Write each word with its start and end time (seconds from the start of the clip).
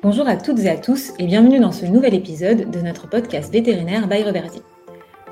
Bonjour 0.00 0.28
à 0.28 0.36
toutes 0.36 0.60
et 0.60 0.68
à 0.68 0.76
tous 0.76 1.12
et 1.18 1.26
bienvenue 1.26 1.58
dans 1.58 1.72
ce 1.72 1.84
nouvel 1.84 2.14
épisode 2.14 2.70
de 2.70 2.80
notre 2.80 3.08
podcast 3.08 3.52
vétérinaire 3.52 4.06
by 4.06 4.22
Reverdi. 4.22 4.62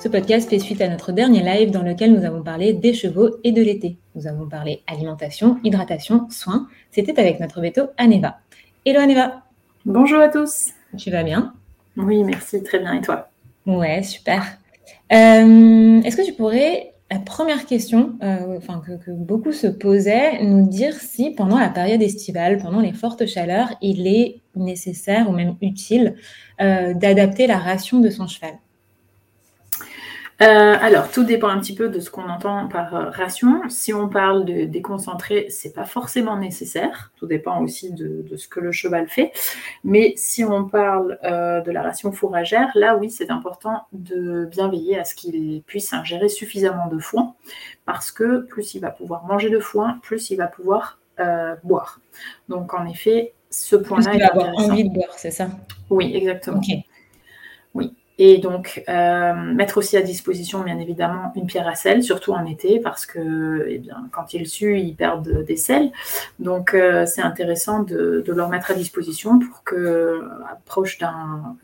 Ce 0.01 0.09
podcast 0.09 0.51
fait 0.51 0.59
suite 0.59 0.81
à 0.81 0.89
notre 0.89 1.13
dernier 1.13 1.41
live 1.45 1.71
dans 1.71 1.85
lequel 1.85 2.13
nous 2.13 2.25
avons 2.25 2.43
parlé 2.43 2.73
des 2.73 2.93
chevaux 2.93 3.37
et 3.45 3.53
de 3.53 3.63
l'été. 3.63 3.97
Nous 4.17 4.27
avons 4.27 4.49
parlé 4.49 4.83
alimentation, 4.89 5.59
hydratation, 5.63 6.27
soins. 6.31 6.67
C'était 6.91 7.21
avec 7.21 7.39
notre 7.39 7.61
veto 7.61 7.83
Aneva. 7.97 8.39
Hello 8.85 8.99
Aneva 8.99 9.45
Bonjour 9.85 10.19
à 10.19 10.29
tous 10.29 10.71
Tu 10.99 11.13
vas 11.13 11.23
bien? 11.23 11.55
Oui, 11.97 12.25
merci, 12.25 12.61
très 12.65 12.81
bien. 12.81 12.95
Et 12.95 13.03
toi? 13.03 13.31
Ouais, 13.67 14.03
super. 14.03 14.43
Euh, 15.13 16.03
est-ce 16.03 16.17
que 16.17 16.27
tu 16.27 16.33
pourrais 16.33 16.93
la 17.11 17.21
première 17.21 17.67
question 17.67 18.19
euh, 18.25 18.57
enfin, 18.59 18.83
que, 18.85 19.13
beaucoup 19.13 19.53
se 19.53 19.69
posaient, 19.69 20.43
nous 20.43 20.67
dire 20.67 20.95
si 20.95 21.31
pendant 21.31 21.59
la 21.59 21.69
période 21.69 22.03
estivale, 22.03 22.59
pendant 22.59 22.81
les 22.81 22.93
fortes 22.93 23.27
chaleurs, 23.27 23.69
il 23.81 24.09
est 24.09 24.41
nécessaire 24.57 25.29
ou 25.29 25.33
même 25.33 25.57
utile 25.61 26.17
euh, 26.61 26.95
d'adapter 26.95 27.47
la 27.47 27.59
ration 27.59 28.01
de 28.01 28.11
son 28.11 28.27
cheval. 28.27 28.59
Euh, 30.43 30.77
alors, 30.79 31.11
tout 31.11 31.25
dépend 31.25 31.49
un 31.49 31.59
petit 31.61 31.75
peu 31.75 31.89
de 31.89 31.99
ce 31.99 32.11
qu'on 32.11 32.29
entend 32.29 32.69
par 32.69 32.95
euh, 32.95 33.09
ration. 33.09 33.63
Si 33.71 33.95
on 33.95 34.07
parle 34.07 34.45
de 34.45 34.65
déconcentré, 34.65 35.47
c'est 35.49 35.73
pas 35.73 35.87
forcément 35.87 36.37
nécessaire. 36.37 37.11
Tout 37.17 37.27
dépend 37.27 37.63
aussi 37.63 37.91
de, 37.91 38.23
ce 38.37 38.47
que 38.47 38.61
le 38.61 38.71
cheval 38.71 39.09
fait. 39.09 39.33
Mais 39.83 40.13
si 40.17 40.45
on 40.45 40.69
parle 40.69 41.19
de 41.23 41.71
la 41.71 41.83
ration 41.83 42.13
fourragère, 42.13 42.71
là, 42.75 42.97
oui, 42.99 43.11
c'est 43.11 43.31
important 43.31 43.87
de 43.93 44.45
bien 44.45 44.69
veiller 44.69 44.99
à 44.99 45.05
ce 45.05 45.15
qu'il 45.15 45.63
puisse 45.63 45.95
ingérer 45.95 46.29
suffisamment 46.29 46.89
de 46.89 46.99
foin, 46.99 47.35
parce 47.87 48.13
que 48.13 48.41
plus 48.41 48.75
il 48.75 48.81
va 48.81 48.91
pouvoir 48.91 49.25
manger 49.25 49.49
de 49.49 49.59
foin, 49.59 49.99
plus 50.03 50.29
il 50.29 50.37
va 50.37 50.49
pouvoir 50.49 50.99
boire. 51.65 52.01
Donc, 52.51 52.75
en 52.75 52.85
effet, 52.85 53.33
ce 53.51 53.77
point-là 53.77 54.17
va 54.19 54.27
avoir 54.27 54.59
envie 54.59 54.85
de 54.85 54.95
boire, 54.95 55.15
c'est 55.17 55.31
ça? 55.31 55.49
Oui, 55.91 56.13
exactement. 56.15 56.61
Oui. 57.75 57.93
Et 58.19 58.39
donc, 58.39 58.83
euh, 58.89 59.35
mettre 59.35 59.77
aussi 59.77 59.97
à 59.99 60.03
disposition, 60.03 60.61
bien 60.61 60.79
évidemment, 60.79 61.33
une 61.37 61.47
pierre 61.47 61.69
à 61.69 61.75
sel, 61.75 62.03
surtout 62.03 62.33
en 62.33 62.47
été, 62.47 62.81
parce 62.81 63.05
que 63.05 63.67
eh 63.69 63.79
bien, 63.79 64.09
quand 64.11 64.33
ils 64.33 64.47
suent, 64.47 64.81
ils 64.81 64.95
perdent 64.95 65.45
des 65.45 65.57
sels. 65.57 65.93
Donc, 66.39 66.73
euh, 66.73 67.05
c'est 67.05 67.21
intéressant 67.21 67.83
de, 67.83 68.25
leur 68.27 68.49
mettre 68.49 68.71
à 68.71 68.75
disposition 68.75 69.39
pour 69.39 69.65
que, 69.65 70.23
proche 70.65 70.99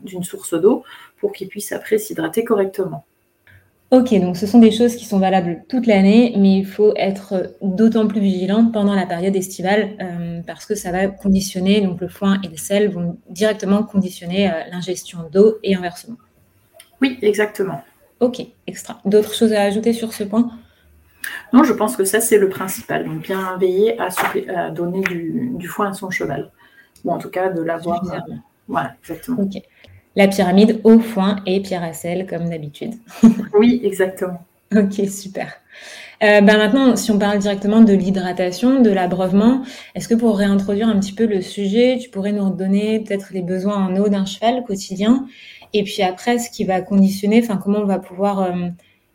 d'une 0.01 0.23
source 0.23 0.53
d'eau, 0.53 0.83
pour 1.19 1.31
qu'ils 1.31 1.47
puissent 1.47 1.71
après 1.71 1.97
s'hydrater 1.97 2.43
correctement. 2.43 3.03
Ok, 3.93 4.11
donc 4.19 4.37
ce 4.37 4.47
sont 4.47 4.57
des 4.57 4.71
choses 4.71 4.95
qui 4.95 5.05
sont 5.05 5.19
valables 5.19 5.65
toute 5.69 5.85
l'année, 5.85 6.33
mais 6.35 6.57
il 6.57 6.65
faut 6.65 6.93
être 6.95 7.55
d'autant 7.61 8.07
plus 8.07 8.21
vigilant 8.21 8.71
pendant 8.71 8.95
la 8.95 9.05
période 9.05 9.35
estivale 9.35 9.91
euh, 10.01 10.41
parce 10.47 10.65
que 10.65 10.73
ça 10.73 10.91
va 10.91 11.05
conditionner, 11.05 11.79
donc 11.79 12.01
le 12.01 12.07
foin 12.07 12.39
et 12.43 12.47
le 12.47 12.57
sel 12.57 12.89
vont 12.89 13.19
directement 13.29 13.83
conditionner 13.83 14.51
l'ingestion 14.71 15.29
d'eau 15.31 15.59
et 15.61 15.75
inversement. 15.75 16.17
Oui, 17.01 17.19
exactement. 17.21 17.83
Ok, 18.19 18.41
extra. 18.65 18.99
D'autres 19.05 19.35
choses 19.35 19.53
à 19.53 19.61
ajouter 19.61 19.93
sur 19.93 20.11
ce 20.11 20.23
point? 20.23 20.49
Non, 21.51 21.63
je 21.63 21.73
pense 21.73 21.95
que 21.95 22.05
ça, 22.05 22.19
c'est 22.19 22.37
le 22.37 22.49
principal. 22.49 23.05
Donc, 23.05 23.21
bien 23.21 23.57
veiller 23.57 23.95
à, 23.99 24.71
donner 24.71 25.01
du, 25.01 25.67
foin 25.67 25.89
à 25.89 25.93
son 25.93 26.09
cheval. 26.09 26.51
Ou 27.05 27.11
en 27.11 27.19
tout 27.19 27.29
cas, 27.29 27.49
de 27.49 27.61
l'avoir. 27.61 28.03
Euh, 28.11 28.33
voilà, 28.67 28.95
exactement. 29.01 29.43
Ok. 29.43 29.61
La 30.15 30.27
pyramide 30.27 30.79
au 30.83 30.99
foin 30.99 31.37
et 31.45 31.59
pierre 31.61 31.83
à 31.83 31.93
sel, 31.93 32.27
comme 32.27 32.49
d'habitude. 32.49 32.93
oui, 33.57 33.81
exactement. 33.83 34.45
Ok, 34.75 35.01
super. 35.09 35.53
Euh, 36.23 36.41
ben 36.41 36.57
maintenant, 36.57 36.95
si 36.95 37.11
on 37.11 37.19
parle 37.19 37.39
directement 37.39 37.81
de 37.81 37.93
l'hydratation, 37.93 38.81
de 38.81 38.89
l'abreuvement, 38.89 39.63
est-ce 39.93 40.07
que 40.07 40.15
pour 40.15 40.37
réintroduire 40.37 40.87
un 40.87 40.99
petit 40.99 41.13
peu 41.13 41.25
le 41.25 41.41
sujet, 41.41 41.97
tu 42.01 42.09
pourrais 42.09 42.31
nous 42.31 42.49
donner 42.49 43.01
peut-être 43.01 43.33
les 43.33 43.41
besoins 43.41 43.75
en 43.75 43.95
eau 43.97 44.07
d'un 44.07 44.25
cheval 44.25 44.63
quotidien? 44.63 45.27
Et 45.73 45.83
puis 45.83 46.01
après, 46.01 46.37
ce 46.37 46.49
qui 46.49 46.63
va 46.63 46.81
conditionner, 46.81 47.41
enfin, 47.43 47.57
comment 47.57 47.79
on 47.79 47.85
va 47.85 47.99
pouvoir 47.99 48.41
euh, 48.41 48.53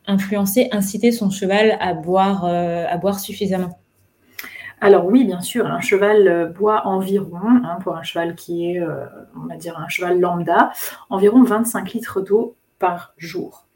influencer, 0.07 0.69
inciter 0.73 1.13
son 1.13 1.31
cheval 1.31 1.79
à 1.81 1.95
boire, 1.95 2.45
euh, 2.45 2.85
à 2.89 2.97
boire 2.99 3.21
suffisamment? 3.21 3.79
Alors 4.81 5.07
oui, 5.07 5.25
bien 5.25 5.41
sûr, 5.41 5.67
un 5.67 5.81
cheval 5.81 6.29
euh, 6.29 6.47
boit 6.47 6.87
environ, 6.87 7.41
hein, 7.43 7.79
pour 7.83 7.97
un 7.97 8.03
cheval 8.03 8.35
qui 8.35 8.73
est, 8.73 8.83
on 9.37 9.47
va 9.47 9.57
dire, 9.57 9.79
un 9.79 9.89
cheval 9.89 10.21
lambda, 10.21 10.71
environ 11.11 11.43
25 11.43 11.93
litres 11.93 12.21
d'eau 12.21 12.57
par 12.79 13.15
jour. 13.17 13.69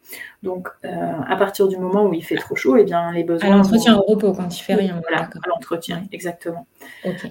Donc, 0.42 0.68
euh, 0.84 0.88
à 1.26 1.36
partir 1.36 1.68
du 1.68 1.76
moment 1.76 2.04
où 2.04 2.14
il 2.14 2.24
fait 2.24 2.36
trop 2.36 2.56
chaud, 2.56 2.76
eh 2.76 2.84
bien, 2.84 3.12
les 3.12 3.24
besoins. 3.24 3.52
À 3.52 3.56
l'entretien 3.56 3.96
au 3.96 4.02
repos, 4.02 4.32
quand 4.32 4.48
il 4.54 4.60
fait 4.60 4.74
rien. 4.74 5.00
Voilà, 5.08 5.24
à 5.24 5.48
l'entretien, 5.48 6.02
exactement. 6.12 6.66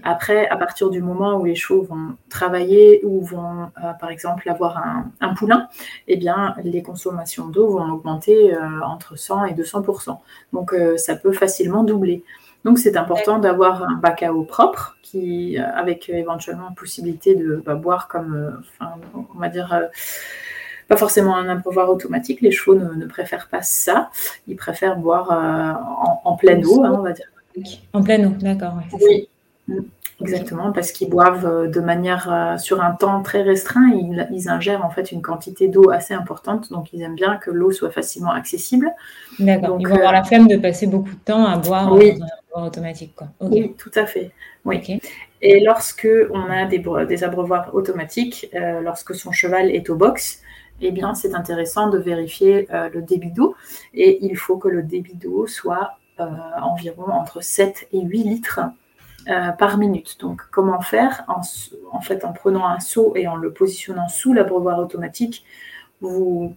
Après, 0.03 0.47
à 0.47 0.55
partir 0.55 0.89
du 0.89 1.01
moment 1.01 1.35
où 1.35 1.45
les 1.45 1.55
chevaux 1.55 1.83
vont 1.83 2.15
travailler 2.29 3.01
ou 3.03 3.21
vont, 3.21 3.69
euh, 3.83 3.93
par 3.99 4.09
exemple, 4.09 4.49
avoir 4.49 4.81
un, 5.19 5.33
poulain, 5.33 5.67
eh 6.07 6.15
bien, 6.15 6.55
les 6.63 6.81
consommations 6.81 7.47
d'eau 7.47 7.69
vont 7.69 7.91
augmenter 7.91 8.55
euh, 8.55 8.59
entre 8.85 9.17
100 9.17 9.45
et 9.45 9.53
200% 9.53 10.17
Donc, 10.53 10.73
ça 10.97 11.15
peut 11.15 11.33
facilement 11.33 11.83
doubler. 11.83 12.23
Donc, 12.63 12.77
c'est 12.77 12.95
important 12.97 13.39
d'avoir 13.39 13.83
un 13.83 13.95
bac 13.95 14.23
à 14.23 14.33
eau 14.33 14.43
propre, 14.43 14.97
qui, 15.01 15.57
avec 15.57 16.09
éventuellement 16.09 16.71
possibilité 16.73 17.35
de 17.35 17.61
bah, 17.65 17.75
boire 17.75 18.07
comme, 18.07 18.61
on 18.79 19.39
va 19.39 19.49
dire 19.49 19.89
pas 20.91 20.97
forcément 20.97 21.37
un 21.37 21.47
abreuvoir 21.47 21.89
automatique. 21.89 22.41
Les 22.41 22.51
chevaux 22.51 22.75
ne, 22.75 23.05
préfèrent 23.05 23.47
pas 23.47 23.61
ça. 23.61 24.09
Ils 24.47 24.57
préfèrent 24.57 24.97
boire 24.97 25.31
euh, 25.31 25.73
en, 26.25 26.35
pleine 26.35 26.65
eau, 26.65 26.83
hein, 26.83 26.93
on 26.99 27.01
va 27.01 27.13
dire. 27.13 27.27
En 27.93 28.03
pleine 28.03 28.25
eau, 28.25 28.31
d'accord. 28.31 28.73
oui, 28.99 29.29
exactement, 30.21 30.71
parce 30.71 30.91
qu'ils 30.91 31.09
boivent 31.09 31.45
euh, 31.45 31.67
de 31.67 31.79
manière 31.79 32.31
euh, 32.31 32.57
sur 32.57 32.81
un 32.81 32.91
temps 32.91 33.21
très 33.21 33.41
restreint. 33.41 33.89
Ils, 33.89 34.49
ingèrent 34.49 34.85
en 34.85 34.89
fait 34.89 35.11
une 35.11 35.21
quantité 35.21 35.67
d'eau 35.67 35.89
assez 35.91 36.13
importante, 36.13 36.71
donc 36.71 36.93
ils 36.93 37.01
aiment 37.01 37.15
bien 37.15 37.37
que 37.37 37.51
l'eau 37.51 37.71
soit 37.71 37.91
facilement 37.91 38.31
accessible. 38.31 38.91
D'accord. 39.39 39.77
Ils 39.79 39.87
vont 39.87 39.95
avoir 39.95 40.13
la 40.13 40.23
flemme 40.23 40.47
de 40.47 40.57
passer 40.57 40.87
beaucoup 40.87 41.11
de 41.11 41.23
temps 41.25 41.45
à 41.45 41.57
boire 41.57 41.91
oui. 41.91 42.13
dans 42.13 42.25
un 42.25 42.27
abreuvoir 42.27 42.67
automatique, 42.67 43.15
quoi. 43.15 43.27
Oui, 43.41 43.75
tout 43.77 43.91
à 43.95 44.05
fait. 44.05 44.31
Oui. 44.65 44.99
Et 45.41 45.59
lorsque 45.63 46.07
on 46.31 46.51
a 46.51 46.65
des, 46.65 46.83
des 47.07 47.23
abreuvoirs 47.23 47.73
automatiques, 47.73 48.51
lorsque 48.83 49.15
son 49.15 49.31
cheval 49.31 49.71
est 49.71 49.89
au 49.89 49.95
box, 49.95 50.41
eh 50.81 50.91
bien, 50.91 51.13
c'est 51.13 51.35
intéressant 51.35 51.89
de 51.89 51.97
vérifier 51.97 52.67
euh, 52.73 52.89
le 52.93 53.01
débit 53.01 53.31
d'eau. 53.31 53.55
Et 53.93 54.25
il 54.25 54.35
faut 54.35 54.57
que 54.57 54.67
le 54.67 54.83
débit 54.83 55.13
d'eau 55.13 55.47
soit 55.47 55.97
euh, 56.19 56.25
environ 56.61 57.11
entre 57.11 57.41
7 57.41 57.87
et 57.93 58.01
8 58.01 58.23
litres 58.23 58.59
euh, 59.27 59.51
par 59.51 59.77
minute. 59.77 60.17
Donc, 60.19 60.41
comment 60.51 60.81
faire 60.81 61.23
en, 61.27 62.01
fait, 62.01 62.25
en 62.25 62.33
prenant 62.33 62.67
un 62.67 62.79
seau 62.79 63.13
et 63.15 63.27
en 63.27 63.35
le 63.35 63.51
positionnant 63.51 64.07
sous 64.07 64.33
l'abreuvoir 64.33 64.79
automatique, 64.79 65.43
vous, 65.99 66.55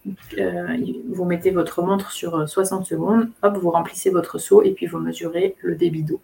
vous 1.11 1.25
mettez 1.27 1.51
votre 1.51 1.83
montre 1.83 2.13
sur 2.13 2.49
60 2.49 2.87
secondes, 2.87 3.29
hop, 3.43 3.59
vous 3.59 3.71
remplissez 3.71 4.09
votre 4.09 4.39
seau 4.39 4.63
et 4.63 4.71
puis 4.71 4.87
vous 4.87 4.99
mesurez 4.99 5.55
le 5.61 5.75
débit 5.75 6.03
d'eau. 6.03 6.23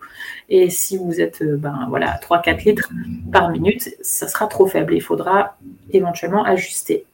Et 0.49 0.71
si 0.71 0.97
vous 0.97 1.21
êtes 1.21 1.45
ben, 1.45 1.87
voilà, 1.91 2.19
3-4 2.23 2.65
litres 2.65 2.91
par 3.31 3.51
minute, 3.51 3.91
ça 4.01 4.27
sera 4.27 4.47
trop 4.47 4.67
faible. 4.67 4.95
Il 4.95 5.03
faudra 5.03 5.59
éventuellement 5.91 6.45
ajuster. 6.45 7.05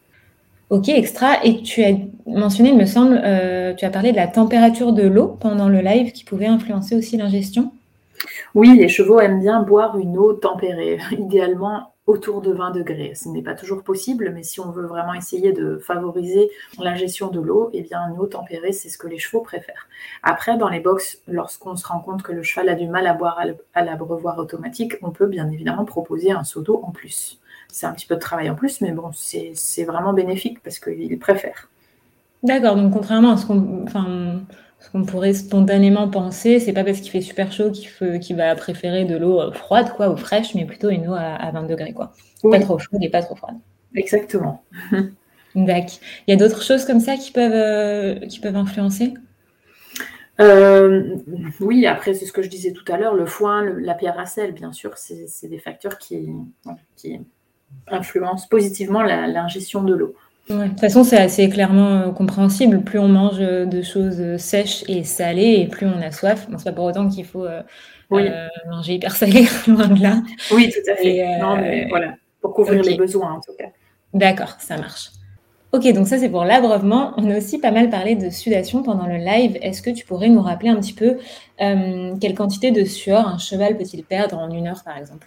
Ok, 0.69 0.89
extra. 0.89 1.45
Et 1.45 1.63
tu 1.63 1.85
as 1.85 1.93
mentionné, 2.27 2.71
il 2.71 2.77
me 2.77 2.87
semble, 2.87 3.21
euh, 3.25 3.73
tu 3.75 3.85
as 3.85 3.91
parlé 3.91 4.11
de 4.11 4.17
la 4.17 4.27
température 4.27 4.93
de 4.93 5.07
l'eau 5.07 5.37
pendant 5.41 5.69
le 5.69 5.81
live 5.81 6.11
qui 6.11 6.25
pouvait 6.25 6.47
influencer 6.47 6.97
aussi 6.97 7.17
l'ingestion. 7.17 7.73
Oui, 8.55 8.77
les 8.77 8.89
chevaux 8.89 9.21
aiment 9.21 9.41
bien 9.41 9.63
boire 9.63 9.99
une 9.99 10.17
eau 10.19 10.33
tempérée, 10.33 10.99
idéalement 11.13 11.93
autour 12.07 12.41
de 12.41 12.53
20 12.53 12.71
degrés. 12.71 13.15
Ce 13.17 13.29
n'est 13.29 13.43
pas 13.43 13.55
toujours 13.55 13.83
possible, 13.83 14.31
mais 14.33 14.45
si 14.45 14.61
on 14.61 14.71
veut 14.71 14.87
vraiment 14.87 15.15
essayer 15.15 15.53
de 15.53 15.77
favoriser 15.79 16.51
l'ingestion 16.79 17.29
de 17.31 17.41
l'eau, 17.41 17.71
eh 17.73 17.83
bien, 17.83 18.01
une 18.09 18.21
eau 18.21 18.27
tempérée, 18.27 18.73
c'est 18.73 18.89
ce 18.89 18.97
que 18.97 19.09
les 19.09 19.19
chevaux 19.19 19.41
préfèrent. 19.41 19.89
Après, 20.23 20.57
dans 20.57 20.69
les 20.69 20.79
box, 20.79 21.21
lorsqu'on 21.27 21.75
se 21.75 21.87
rend 21.87 21.99
compte 21.99 22.23
que 22.23 22.33
le 22.33 22.45
cheval 22.45 22.69
a 22.69 22.75
du 22.75 22.87
mal 22.87 23.09
à 23.09 23.15
boire 23.15 23.41
à 23.75 23.83
l'abreuvoir 23.83 24.39
automatique, 24.39 24.95
on 25.03 25.11
peut 25.11 25.27
bien 25.27 25.51
évidemment 25.51 25.85
proposer 25.85 26.31
un 26.31 26.45
seau 26.45 26.61
d'eau 26.61 26.81
en 26.85 26.93
plus 26.93 27.41
c'est 27.77 27.87
un 27.87 27.93
petit 27.93 28.07
peu 28.07 28.15
de 28.15 28.21
travail 28.21 28.49
en 28.51 28.55
plus, 28.55 28.81
mais 28.81 28.93
bon, 28.93 29.11
c'est 29.13 29.85
vraiment 29.85 30.13
bénéfique 30.13 30.63
parce 30.63 30.79
qu'il 30.79 31.19
préfère. 31.19 31.69
D'accord, 32.43 32.77
donc 32.77 32.93
contrairement 32.93 33.33
à 33.33 33.37
ce 33.37 33.47
qu'on 33.47 33.85
enfin, 33.85 34.41
qu'on 34.91 35.05
pourrait 35.05 35.33
spontanément 35.33 36.09
penser, 36.09 36.61
c'est 36.61 36.73
pas 36.73 36.85
parce 36.85 37.01
qu'il 37.01 37.11
fait 37.11 37.21
super 37.21 37.53
chaud 37.53 37.71
qu'il 37.71 38.37
va 38.37 38.55
préférer 38.55 39.05
de 39.05 39.17
l'eau 39.17 39.41
euh, 39.41 39.53
froide 39.53 39.91
quoi, 39.97 40.11
ou 40.11 40.17
fraîche, 40.17 40.55
mais 40.55 40.65
plutôt 40.65 40.91
une 40.91 41.09
eau 41.09 41.15
à, 41.15 41.51
20 41.51 41.65
degrés. 41.65 41.93
Quoi. 41.93 42.13
Pas 42.43 42.61
trop 42.61 42.79
chaude 42.79 43.03
et 43.03 43.09
pas 43.09 43.23
trop 43.23 43.37
froide. 43.37 43.57
Exactement. 43.95 44.63
D'accord. 45.55 45.99
Il 46.27 46.31
y 46.31 46.35
a 46.35 46.37
d'autres 46.37 46.63
choses 46.63 46.85
comme 46.85 47.01
ça 47.01 47.17
qui 47.17 47.33
peuvent, 47.33 47.53
euh, 47.53 48.27
qui 48.27 48.41
peuvent 48.41 48.57
influencer? 48.57 49.15
Euh, 50.39 51.17
oui, 51.61 51.87
après, 51.87 52.13
c'est 52.13 52.27
ce 52.27 52.33
que 52.33 52.43
je 52.43 52.51
disais 52.51 52.73
tout 52.73 52.85
à 52.93 52.99
l'heure, 52.99 53.15
le 53.15 53.25
foin, 53.25 53.65
la 53.65 53.95
pierre 53.95 54.19
à 54.19 54.27
sel, 54.27 54.53
bien 54.53 54.73
sûr, 54.73 54.99
c'est 54.99 55.49
des 55.49 55.59
facteurs 55.59 55.97
qui, 55.97 56.29
qui 56.97 57.19
influence 57.89 58.47
positivement 58.49 59.03
l'ingestion 59.03 59.83
de 59.83 59.95
l'eau. 59.95 60.15
De 60.49 60.69
toute 60.69 60.81
façon, 60.81 61.03
c'est 61.05 61.17
assez 61.17 61.49
clairement 61.49 61.89
euh, 61.89 62.11
compréhensible. 62.11 62.83
Plus 62.83 62.99
on 62.99 63.09
mange 63.09 63.41
euh, 63.41 63.67
de 63.67 63.83
choses 63.83 64.21
euh, 64.21 64.39
sèches 64.39 64.85
et 64.89 65.03
salées, 65.05 65.59
et 65.61 65.67
plus 65.67 65.87
on 65.87 66.01
a 66.01 66.13
soif. 66.13 66.49
Bon, 66.49 66.59
c'est 66.59 66.65
pas 66.65 66.73
pour 66.73 66.85
autant 66.85 67.09
qu'il 67.09 67.25
faut 67.25 67.47
manger 68.11 68.95
hyper 68.95 69.17
salé, 69.17 69.47
loin 69.67 69.89
de 69.89 70.03
là. 70.03 70.23
Oui, 70.53 70.71
tout 70.71 70.91
à 70.91 70.95
fait. 70.97 71.39
non, 71.41 71.57
mais 71.57 71.87
voilà. 71.89 72.15
pour 72.41 72.55
couvrir 72.55 72.83
les 72.83 72.97
besoins 72.97 73.33
en 73.33 73.41
tout 73.41 73.53
cas. 73.59 73.69
D'accord, 74.15 74.57
ça 74.61 74.77
marche. 74.77 75.11
Ok, 75.73 75.93
donc 75.93 76.07
ça 76.07 76.17
c'est 76.17 76.31
pour 76.31 76.45
l'abreuvement. 76.45 77.13
On 77.17 77.29
a 77.29 77.37
aussi 77.37 77.59
pas 77.59 77.73
mal 77.73 77.91
parlé 77.91 78.15
de 78.15 78.31
sudation 78.31 78.83
pendant 78.83 79.07
le 79.07 79.17
live. 79.17 79.59
Est-ce 79.61 79.83
que 79.83 79.91
tu 79.91 80.07
pourrais 80.07 80.29
nous 80.29 80.41
rappeler 80.41 80.71
un 80.71 80.77
petit 80.77 80.95
peu 80.95 81.19
quelle 81.59 82.35
quantité 82.35 82.71
de 82.71 82.85
sueur 82.85 83.27
un 83.27 83.39
cheval 83.39 83.77
peut-il 83.77 84.05
perdre 84.05 84.39
en 84.39 84.51
une 84.51 84.69
heure 84.69 84.83
par 84.85 84.97
exemple? 84.97 85.27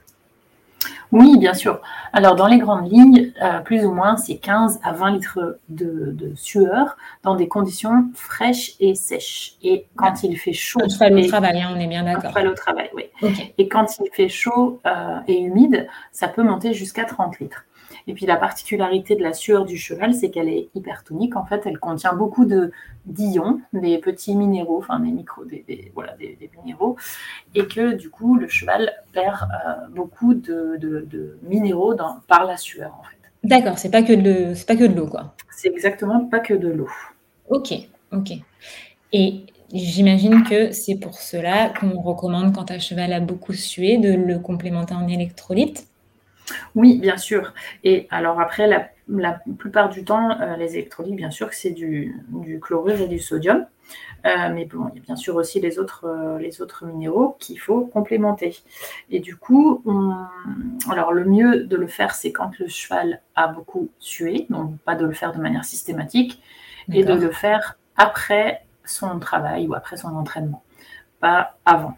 Oui, 1.12 1.38
bien 1.38 1.54
sûr. 1.54 1.82
Alors, 2.14 2.36
dans 2.36 2.48
les 2.48 2.60
grandes 2.60 2.92
lignes, 2.92 3.32
euh, 3.42 3.60
plus 3.60 3.86
ou 3.86 3.92
moins, 3.92 4.18
c'est 4.18 4.38
15 4.38 4.80
à 4.84 4.94
20 4.94 5.12
litres 5.12 5.60
de, 5.70 6.34
sueur 6.36 6.98
dans 7.24 7.36
des 7.36 7.48
conditions 7.48 8.10
fraîches 8.14 8.74
et 8.80 8.94
sèches. 8.94 9.56
Et 9.64 9.86
quand 9.96 10.24
il 10.24 10.38
fait 10.38 10.54
chaud. 10.54 10.80
Après 10.84 11.10
le 11.10 11.28
travail, 11.28 11.62
hein, 11.62 11.74
on 11.76 11.80
est 11.80 11.88
bien 11.88 12.04
d'accord. 12.04 12.26
Après 12.26 12.44
le 12.44 12.54
travail, 12.54 12.90
oui. 12.96 13.06
Et 13.58 13.68
quand 13.68 14.00
il 14.00 14.10
fait 14.14 14.30
chaud 14.30 14.80
euh, 14.86 15.20
et 15.28 15.40
humide, 15.40 15.88
ça 16.12 16.28
peut 16.28 16.44
monter 16.44 16.74
jusqu'à 16.74 17.06
30 17.06 17.40
litres. 17.40 17.66
Et 18.10 18.14
puis 18.14 18.26
la 18.26 18.38
particularité 18.38 19.16
de 19.16 19.22
la 19.22 19.34
sueur 19.34 19.66
du 19.66 19.78
cheval, 19.78 20.16
c'est 20.16 20.32
qu'elle 20.32 20.50
est 20.50 20.70
hypertonique. 20.74 21.36
En 21.36 21.46
fait, 21.46 21.62
elle 21.66 21.78
contient 21.78 22.14
beaucoup 22.14 22.46
de 22.46 22.72
d'ions, 23.06 23.62
des 23.72 24.00
petits 24.00 24.36
minéraux, 24.36 24.80
enfin 24.80 25.00
des 25.00 25.12
micros, 25.12 25.46
des, 25.46 25.92
voilà, 25.94 26.18
des, 26.18 26.50
minéraux, 26.58 26.98
et 27.54 27.68
que 27.68 27.94
du 27.94 28.10
coup 28.10 28.36
le 28.36 28.48
cheval 28.48 28.92
perd 29.14 29.44
euh, 29.44 29.88
beaucoup 29.92 30.34
de, 30.34 31.38
minéraux 31.44 31.94
dans, 31.94 32.18
par 32.28 32.46
la 32.46 32.58
sueur 32.58 32.96
en 33.00 33.04
fait. 33.04 33.48
D'accord, 33.48 33.78
c'est 33.78 33.92
pas 33.92 34.02
que 34.02 34.14
de 34.14 34.56
c'est 34.56 34.68
pas 34.68 34.76
que 34.76 34.86
de 34.86 34.96
l'eau 34.96 35.06
quoi. 35.06 35.36
C'est 35.56 35.70
exactement 35.70 36.26
pas 36.26 36.40
que 36.40 36.56
de 36.56 36.70
l'eau. 36.70 36.90
Ok, 37.48 37.74
ok. 38.12 38.32
Et 39.14 39.46
J'imagine 39.72 40.44
que 40.46 40.72
c'est 40.72 40.96
pour 40.96 41.20
cela 41.20 41.72
qu'on 41.80 42.02
recommande 42.02 42.56
quand 42.56 42.72
un 42.72 42.80
cheval 42.80 43.14
a 43.14 43.20
beaucoup 43.20 43.54
sué 43.54 44.00
de 44.00 44.12
le 44.12 44.40
complémenter 44.40 44.96
en 44.96 45.08
électrolytes. 45.08 45.89
Oui, 46.76 47.00
bien 47.00 47.18
sûr. 47.18 47.54
Et 47.84 48.08
alors 48.10 48.40
après, 48.40 48.68
la, 48.68 49.40
plupart 49.58 49.90
du 49.90 50.04
temps, 50.04 50.40
euh, 50.42 50.56
les 50.56 50.74
électrolytes, 50.78 51.16
bien 51.16 51.32
sûr, 51.32 51.54
c'est 51.54 51.72
du, 51.72 52.16
chlorure 52.62 53.02
et 53.02 53.08
du 53.08 53.20
sodium. 53.20 53.66
Euh, 54.26 54.50
mais 54.54 54.66
bon, 54.66 54.90
il 54.94 55.00
y 55.00 55.02
a 55.02 55.04
bien 55.04 55.16
sûr 55.16 55.36
aussi 55.36 55.60
les 55.60 55.80
autres, 55.80 56.06
euh, 56.06 56.38
les 56.38 56.62
autres 56.62 56.86
minéraux 56.86 57.36
qu'il 57.40 57.60
faut 57.60 57.86
complémenter. 57.86 58.60
Et 59.10 59.20
du 59.20 59.36
coup, 59.36 59.84
alors 60.90 61.12
le 61.12 61.26
mieux 61.26 61.64
de 61.64 61.76
le 61.76 61.88
faire, 61.88 62.14
c'est 62.14 62.32
quand 62.32 62.58
le 62.60 62.68
cheval 62.68 63.22
a 63.36 63.48
beaucoup 63.48 63.90
sué, 64.00 64.46
donc 64.50 64.78
pas 64.80 64.96
de 64.96 65.06
le 65.06 65.14
faire 65.14 65.34
de 65.34 65.40
manière 65.40 65.66
systématique, 65.66 66.42
et 66.92 67.04
de 67.04 67.14
le 67.14 67.32
faire 67.32 67.78
après 67.98 68.64
son 68.84 69.20
travail 69.20 69.68
ou 69.68 69.76
après 69.76 69.98
son 69.98 70.10
entraînement, 70.16 70.64
pas 71.20 71.58
avant. 71.66 71.96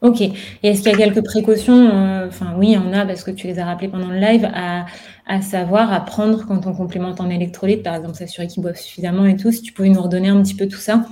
Ok. 0.00 0.20
Et 0.20 0.34
est-ce 0.62 0.82
qu'il 0.82 0.92
y 0.92 0.94
a 0.94 0.96
quelques 0.96 1.24
précautions, 1.24 1.90
euh, 1.90 2.28
enfin 2.28 2.54
oui, 2.56 2.68
il 2.68 2.72
y 2.74 2.78
en 2.78 2.92
a 2.92 3.04
parce 3.04 3.24
que 3.24 3.32
tu 3.32 3.48
les 3.48 3.58
as 3.58 3.64
rappelées 3.64 3.88
pendant 3.88 4.08
le 4.08 4.18
live, 4.18 4.48
à, 4.54 5.42
savoir, 5.42 5.92
à 5.92 6.00
prendre 6.00 6.46
quand 6.46 6.66
on 6.66 6.72
complémente 6.72 7.20
en 7.20 7.28
électrolyte, 7.28 7.82
par 7.82 7.96
exemple 7.96 8.16
s'assurer 8.16 8.46
qu'ils 8.46 8.62
boivent 8.62 8.76
suffisamment 8.76 9.26
et 9.26 9.36
tout, 9.36 9.50
si 9.50 9.62
tu 9.62 9.72
pouvais 9.72 9.88
nous 9.88 10.00
redonner 10.00 10.28
un 10.28 10.40
petit 10.42 10.54
peu 10.54 10.68
tout 10.68 10.78
ça? 10.78 11.04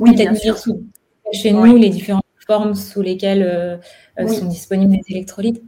Oui, 0.00 0.14
bien 0.14 0.34
sûr. 0.34 0.56
chez 1.32 1.52
nous 1.52 1.76
les 1.76 1.88
différentes 1.88 2.24
formes 2.46 2.74
sous 2.74 3.02
lesquelles 3.02 3.42
euh, 3.42 3.76
euh, 4.20 4.28
sont 4.28 4.46
disponibles 4.46 4.92
les 4.92 5.14
électrolytes 5.16 5.62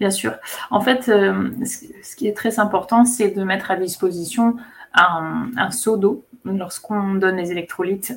Bien 0.00 0.10
sûr. 0.10 0.34
En 0.70 0.80
fait, 0.80 1.04
ce 1.04 2.16
qui 2.16 2.26
est 2.26 2.36
très 2.36 2.58
important, 2.58 3.04
c'est 3.04 3.28
de 3.28 3.44
mettre 3.44 3.70
à 3.70 3.76
disposition 3.76 4.56
un, 4.94 5.50
un 5.56 5.70
seau 5.70 5.96
d'eau 5.96 6.24
lorsqu'on 6.44 7.14
donne 7.14 7.36
les 7.36 7.52
électrolytes 7.52 8.14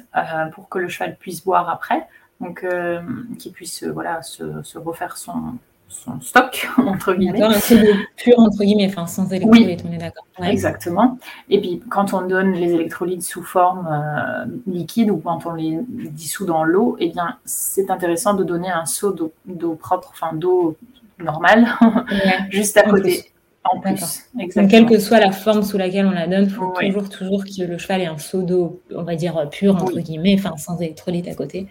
pour 0.55 0.67
que 0.67 0.79
le 0.79 0.87
cheval 0.87 1.15
puisse 1.19 1.43
boire 1.43 1.69
après 1.69 2.07
donc 2.41 2.63
euh, 2.63 3.01
qui 3.39 3.49
puisse 3.51 3.83
euh, 3.83 3.91
voilà, 3.91 4.21
se, 4.21 4.43
refaire 4.77 5.17
son, 5.17 5.57
stock, 6.21 6.67
entre 6.77 7.13
guillemets. 7.13 7.39
D'accord, 7.39 7.61
pur, 8.17 8.39
entre 8.39 8.63
guillemets, 8.63 8.87
enfin, 8.87 9.07
sans 9.07 9.31
électrolytes, 9.31 9.83
on 9.87 9.93
est 9.93 9.97
d'accord. 9.97 10.25
Exactement. 10.43 11.17
Et 11.49 11.61
puis, 11.61 11.81
quand 11.89 12.13
on 12.13 12.27
donne 12.27 12.51
les 12.53 12.73
électrolytes 12.73 13.23
sous 13.23 13.43
forme 13.43 13.87
euh, 13.89 14.45
liquide 14.67 15.09
ou 15.09 15.17
quand 15.17 15.45
on 15.45 15.53
les 15.53 15.79
dissout 15.87 16.45
dans 16.45 16.63
l'eau, 16.63 16.97
eh 16.99 17.09
bien, 17.09 17.37
c'est 17.45 17.89
intéressant 17.89 18.33
de 18.33 18.43
donner 18.43 18.69
un 18.69 18.85
seau 18.85 19.15
d'eau 19.45 19.75
propre, 19.75 20.11
enfin, 20.11 20.35
d'eau 20.35 20.75
normale, 21.19 21.67
juste 22.49 22.75
à 22.77 22.83
côté. 22.83 23.31
En 23.63 23.79
plus. 23.79 24.25
Donc, 24.35 24.67
quelle 24.69 24.85
que 24.85 24.99
soit 24.99 25.19
la 25.19 25.31
forme 25.31 25.63
sous 25.63 25.77
laquelle 25.77 26.05
on 26.05 26.11
la 26.11 26.27
donne, 26.27 26.43
il 26.43 26.51
faut 26.51 26.71
toujours, 26.71 27.09
toujours 27.09 27.43
que 27.43 27.63
le 27.63 27.79
cheval 27.79 28.01
ait 28.01 28.05
un 28.05 28.19
seau 28.19 28.43
d'eau, 28.43 28.79
on 28.93 29.01
va 29.01 29.15
dire, 29.15 29.49
pur, 29.49 29.75
entre 29.75 29.99
guillemets, 30.01 30.35
enfin, 30.37 30.55
sans 30.57 30.79
électrolytes 30.79 31.27
à 31.27 31.33
côté 31.33 31.67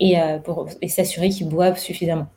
et, 0.00 0.20
euh, 0.20 0.38
pour, 0.38 0.68
s'assurer 0.88 1.28
qu'ils 1.28 1.48
boivent 1.48 1.78
suffisamment. 1.78 2.28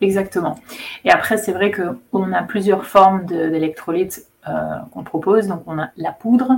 Exactement. 0.00 0.58
Et 1.04 1.10
après, 1.10 1.36
c'est 1.36 1.52
vrai 1.52 1.70
qu'on 1.70 2.32
a 2.32 2.42
plusieurs 2.42 2.86
formes 2.86 3.24
d'électrolytes 3.24 4.26
euh, 4.48 4.78
qu'on 4.92 5.04
propose. 5.04 5.46
Donc, 5.46 5.62
on 5.66 5.78
a 5.78 5.90
la 5.96 6.10
poudre, 6.10 6.50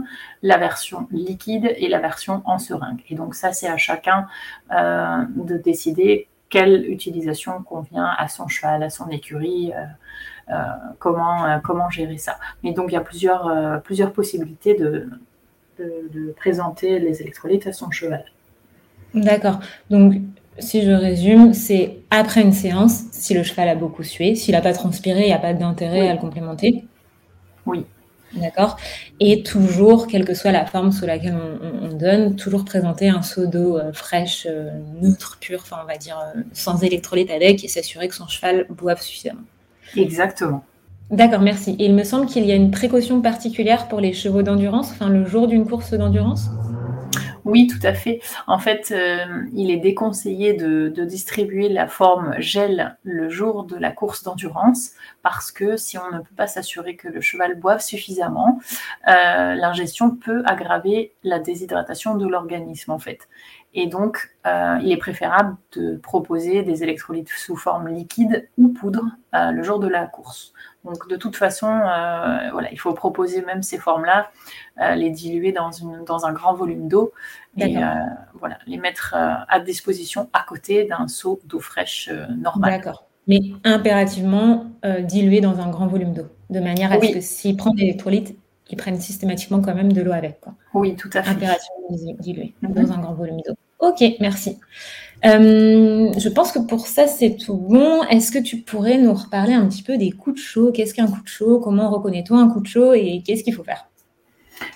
la 0.43 0.57
version 0.57 1.07
liquide 1.11 1.75
et 1.77 1.89
la 1.89 1.99
version 1.99 2.43
en 2.47 2.59
seringue. 2.59 3.03
Et 3.11 3.15
donc, 3.15 3.35
ça, 3.35 3.53
c'est 3.53 3.69
à 3.69 3.77
chacun 3.77 4.27
euh, 4.73 5.25
de 5.37 5.59
décider 5.59 6.29
quelle 6.49 6.91
utilisation 6.91 7.63
convient 7.63 8.09
à 8.17 8.29
son 8.29 8.49
cheval, 8.49 8.83
à 8.83 8.89
son 8.89 9.09
écurie, 9.09 9.73
comment, 11.01 11.61
comment 11.65 11.91
gérer 11.91 12.17
ça. 12.17 12.39
Mais 12.63 12.73
donc, 12.73 12.93
il 12.93 12.95
y 12.95 12.99
a 12.99 13.01
plusieurs, 13.01 13.83
plusieurs 13.83 14.13
possibilités 14.13 14.75
de, 14.75 15.09
de 15.79 16.33
présenter 16.37 17.01
les 17.01 17.23
électrolytes 17.23 17.67
à 17.67 17.73
son 17.73 17.91
cheval. 17.91 18.25
D'accord. 19.15 19.61
Donc, 19.91 20.15
si 20.59 20.83
je 20.83 20.91
résume, 20.91 21.53
c'est 21.53 21.99
après 22.11 22.43
une 22.43 22.53
séance, 22.53 23.05
si 23.13 23.35
le 23.35 23.43
cheval 23.43 23.69
a 23.69 23.75
beaucoup 23.75 24.03
sué, 24.03 24.35
s'il 24.35 24.55
n'a 24.55 24.61
pas 24.61 24.73
transpiré, 24.73 25.23
il 25.23 25.27
n'y 25.27 25.33
a 25.33 25.39
pas 25.39 25.55
d'intérêt 25.55 26.09
à 26.09 26.15
le 26.15 26.21
complémenter. 26.21 26.85
Oui. 27.67 27.85
D'accord. 28.37 28.77
Et 29.21 29.43
toujours, 29.43 30.07
quelle 30.07 30.25
que 30.25 30.35
soit 30.35 30.51
la 30.51 30.67
forme 30.67 30.91
sous 30.91 31.07
laquelle 31.07 31.37
on, 31.83 31.95
donne, 31.95 32.35
toujours 32.35 32.65
présenter 32.65 33.09
un 33.09 33.23
seau 33.23 33.47
d'eau 33.47 33.79
euh, 33.79 33.93
fraîche, 33.93 34.47
euh, 34.51 34.71
neutre, 35.01 35.39
pure, 35.41 35.61
enfin 35.63 35.77
on 35.85 35.87
va 35.87 35.97
dire 35.97 36.19
euh, 36.19 36.41
sans 36.53 36.83
électrolyte 36.83 37.31
avec, 37.31 37.65
et 37.65 37.69
s'assurer 37.69 38.09
que 38.09 38.15
son 38.15 38.27
cheval 38.27 38.67
boive 38.71 39.01
suffisamment. 39.01 39.43
Exactement. 39.97 40.65
D'accord, 41.11 41.43
merci. 41.43 41.77
Et 41.79 41.85
il 41.85 41.95
me 41.95 42.03
semble 42.03 42.27
qu'il 42.27 42.45
y 42.45 42.51
a 42.51 42.57
une 42.57 42.71
précaution 42.71 43.21
particulière 43.21 43.87
pour 43.87 44.01
les 44.01 44.13
chevaux 44.13 44.43
d'endurance, 44.43 44.91
enfin 44.91 45.09
le 45.09 45.25
jour 45.27 45.47
d'une 45.47 45.67
course 45.67 45.95
d'endurance? 45.95 46.49
Oui, 47.45 47.67
tout 47.67 47.87
à 47.87 47.93
fait. 47.93 48.21
En 48.47 48.59
fait, 48.59 48.91
euh, 48.91 49.45
il 49.53 49.71
est 49.71 49.77
déconseillé 49.77 50.55
de, 50.55 50.89
distribuer 51.05 51.69
la 51.69 51.87
forme 51.87 52.35
gel 52.39 52.97
le 53.03 53.29
jour 53.29 53.65
de 53.65 53.77
la 53.77 53.91
course 53.91 54.23
d'endurance 54.23 54.93
parce 55.23 55.53
que 55.53 55.77
si 55.77 55.99
on 55.99 56.11
ne 56.11 56.19
peut 56.19 56.35
pas 56.37 56.47
s'assurer 56.47 56.97
que 56.97 57.09
le 57.09 57.21
cheval 57.21 57.59
boive 57.59 57.81
suffisamment, 57.81 58.61
euh, 59.09 59.55
l'ingestion 59.55 60.11
peut 60.11 60.43
aggraver 60.47 61.13
la 61.23 61.39
déshydratation 61.39 62.15
de 62.17 62.27
l'organisme 62.27 62.93
en 62.93 62.99
fait. 62.99 63.29
Et 63.75 63.89
donc, 63.89 64.31
euh, 64.47 64.79
il 64.83 64.93
est 64.93 64.97
préférable 64.97 65.57
de 65.73 65.97
proposer 65.97 66.63
des 66.63 66.83
électrolytes 66.83 67.29
sous 67.29 67.57
forme 67.57 67.89
liquide 67.89 68.49
ou 68.57 68.69
poudre 68.69 69.05
le 69.33 69.65
jour 69.65 69.81
de 69.81 69.89
la 69.89 70.07
course. 70.07 70.53
Donc 70.85 71.09
de 71.09 71.17
toute 71.17 71.37
façon, 71.37 71.69
euh, 71.69 72.51
voilà, 72.53 72.71
il 72.71 72.79
faut 72.79 72.93
proposer 72.93 73.43
même 73.43 73.63
ces 73.63 73.79
formes-là, 73.79 74.31
euh, 74.81 74.95
les 74.95 75.11
diluer 75.11 75.53
dans, 75.53 75.71
une, 75.73 76.05
dans 76.05 76.27
un 76.27 76.33
grand 76.33 76.55
volume 76.55 76.89
d'eau 76.89 77.13
et 77.57 77.79
euh, 77.79 77.83
voilà, 78.39 78.59
les 78.67 78.77
mettre 78.77 79.15
à 79.15 79.61
disposition 79.61 80.29
à 80.33 80.45
côté 80.47 80.85
d'un 80.85 81.09
seau 81.09 81.41
d'eau 81.47 81.61
fraîche 81.61 82.11
normale. 82.37 82.73
D'accord. 82.73 83.07
Mais 83.27 83.41
impérativement 83.65 84.67
diluer 85.01 85.41
dans 85.41 85.61
un 85.61 85.71
grand 85.71 85.87
volume 85.87 86.13
d'eau, 86.13 86.27
de 86.51 86.61
manière 86.61 86.93
à 86.93 87.01
ce 87.01 87.13
que 87.13 87.21
s'ils 87.21 87.57
prennent 87.57 87.77
des 87.77 87.85
électrolytes, 87.85 88.37
ils 88.71 88.77
prennent 88.77 89.01
systématiquement 89.01 89.61
quand 89.61 89.75
même 89.75 89.93
de 89.93 90.03
l'eau 90.03 90.13
avec. 90.13 90.41
Quoi. 90.41 90.55
Oui, 90.75 90.97
tout 90.97 91.11
à 91.15 91.23
fait. 91.23 91.31
Impérativement 91.31 92.15
diluer 92.19 92.55
mhm. 92.61 92.73
dans 92.73 92.93
un 92.93 92.99
grand 92.99 93.15
volume 93.15 93.41
d'eau. 93.47 93.55
Ok, 93.79 94.03
merci. 94.21 94.59
Euh, 95.25 96.13
je 96.19 96.29
pense 96.29 96.53
que 96.53 96.59
pour 96.59 96.87
ça, 96.87 97.07
c'est 97.07 97.37
tout 97.37 97.57
bon. 97.57 98.03
Est-ce 98.05 98.31
que 98.31 98.39
tu 98.39 98.59
pourrais 98.59 98.99
nous 98.99 99.15
reparler 99.15 99.55
un 99.55 99.67
petit 99.67 99.83
peu 99.83 99.97
des 99.97 100.11
coups 100.11 100.37
de 100.37 100.41
chaud? 100.41 100.73
Qu'est-ce 100.73 100.95
qu'un 100.95 101.07
coup 101.07 101.23
de 101.23 101.29
chaud? 101.29 101.61
Comment 101.61 101.91
reconnaît-on 101.91 102.39
un 102.39 102.49
coup 102.49 102.61
de 102.61 102.67
chaud? 102.67 102.93
Et 102.93 103.23
qu'est-ce 103.25 103.43
qu'il 103.45 103.55
faut 103.55 103.65
faire? 103.65 103.89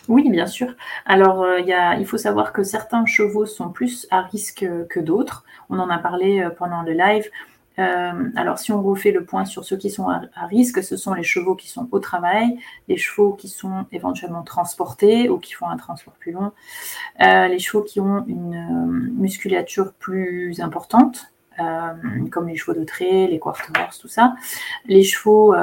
Oui, 0.09 0.29
bien 0.31 0.47
sûr. 0.47 0.75
Alors, 1.07 1.43
euh, 1.43 1.61
il 1.99 2.07
faut 2.07 2.19
savoir 2.19 2.53
que 2.53 2.63
certains 2.63 3.07
chevaux 3.07 3.47
sont 3.47 3.69
plus 3.69 4.07
à 4.11 4.23
risque 4.23 4.67
que 4.89 5.01
d'autres. 5.01 5.45
On 5.71 5.79
en 5.79 5.91
a 5.91 5.99
parlé 5.99 6.41
euh, 6.41 6.51
pendant 6.51 6.83
le 6.83 6.93
live. 6.93 7.25
Euh, 7.79 8.31
alors, 8.37 8.59
si 8.59 8.73
on 8.73 8.83
refait 8.83 9.13
le 9.13 9.25
point 9.25 9.45
sur 9.45 9.65
ceux 9.65 9.77
qui 9.77 9.91
sont 9.91 10.09
à, 10.09 10.47
risque, 10.47 10.83
ce 10.83 10.97
sont 10.97 11.15
les 11.15 11.23
chevaux 11.23 11.55
qui 11.55 11.69
sont 11.69 11.89
au 11.93 12.01
travail, 12.01 12.59
les 12.89 12.97
chevaux 12.97 13.35
qui 13.35 13.49
sont 13.49 13.87
éventuellement 13.93 14.43
transportés 14.43 15.29
ou 15.29 15.39
qui 15.39 15.53
font 15.53 15.69
un 15.69 15.77
transport 15.77 16.15
plus 16.15 16.33
long, 16.33 16.53
euh, 17.21 17.49
les 17.49 17.59
chevaux 17.59 17.83
qui 17.83 18.01
ont 18.01 18.25
une 18.27 18.55
euh, 18.55 19.13
musculature 19.17 19.93
plus 19.95 20.61
importante, 20.61 21.33
comme 22.31 22.47
les 22.47 22.55
chevaux 22.55 22.79
de 22.79 22.85
trait, 22.85 23.27
les 23.27 23.41
quarter 23.41 23.73
tout 24.01 24.07
ça, 24.07 24.37
les 24.87 25.03
chevaux 25.03 25.57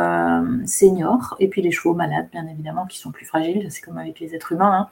seniors 0.66 1.38
et 1.40 1.48
puis 1.48 1.62
les 1.62 1.72
chevaux 1.72 1.94
malades, 1.94 2.28
bien 2.34 2.46
évidemment, 2.48 2.86
qui 2.86 3.00
sont 3.00 3.12
plus 3.12 3.26
fragiles. 3.26 3.66
C'est 3.72 3.80
comme 3.80 3.98
avec 3.98 4.20
les 4.20 4.36
êtres 4.36 4.52
humains. 4.52 4.90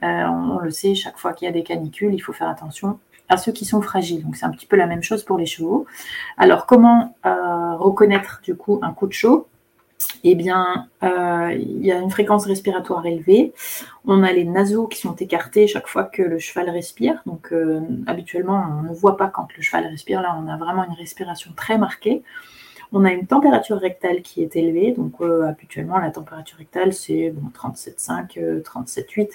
Hein. 0.00 0.30
on, 0.30 0.60
le 0.60 0.70
sait, 0.70 0.94
chaque 0.94 1.18
fois 1.18 1.32
qu'il 1.32 1.46
y 1.46 1.48
a 1.48 1.52
des 1.52 1.64
canicules, 1.64 2.14
il 2.14 2.20
faut 2.20 2.32
faire 2.32 2.46
attention 2.46 3.00
à 3.28 3.36
ceux 3.36 3.52
qui 3.52 3.64
sont 3.64 3.82
fragiles. 3.82 4.22
Donc 4.22 4.36
c'est 4.36 4.46
un 4.46 4.50
petit 4.50 4.66
peu 4.66 4.76
la 4.76 4.86
même 4.86 5.02
chose 5.02 5.22
pour 5.24 5.38
les 5.38 5.46
chevaux. 5.46 5.86
Alors 6.36 6.66
comment 6.66 7.14
euh, 7.26 7.76
reconnaître 7.76 8.40
du 8.42 8.54
coup 8.54 8.78
un 8.82 8.92
coup 8.92 9.06
de 9.06 9.12
chaud? 9.12 9.48
Eh 10.24 10.34
bien, 10.34 10.86
euh, 11.02 11.52
il 11.54 11.84
y 11.84 11.92
a 11.92 11.98
une 11.98 12.10
fréquence 12.10 12.46
respiratoire 12.46 13.04
élevée. 13.06 13.52
On 14.06 14.22
a 14.22 14.32
les 14.32 14.44
naseaux 14.44 14.86
qui 14.86 15.00
sont 15.00 15.14
écartés 15.16 15.66
chaque 15.66 15.86
fois 15.88 16.04
que 16.04 16.22
le 16.22 16.38
cheval 16.38 16.70
respire. 16.70 17.22
Donc, 17.26 17.52
euh, 17.52 17.80
habituellement, 18.06 18.64
on 18.78 18.82
ne 18.82 18.94
voit 18.94 19.16
pas 19.16 19.28
quand 19.28 19.48
le 19.56 19.62
cheval 19.62 19.86
respire. 19.86 20.22
Là, 20.22 20.36
on 20.40 20.48
a 20.48 20.56
vraiment 20.56 20.84
une 20.84 20.94
respiration 20.94 21.52
très 21.56 21.78
marquée. 21.78 22.22
On 22.92 23.04
a 23.04 23.12
une 23.12 23.26
température 23.26 23.78
rectale 23.78 24.22
qui 24.22 24.42
est 24.42 24.56
élevée. 24.56 24.92
Donc, 24.92 25.14
euh, 25.20 25.46
habituellement, 25.46 25.98
la 25.98 26.10
température 26.10 26.58
rectale, 26.58 26.92
c'est 26.92 27.30
bon, 27.30 27.50
37,5, 27.50 28.62
37,8 28.62 29.30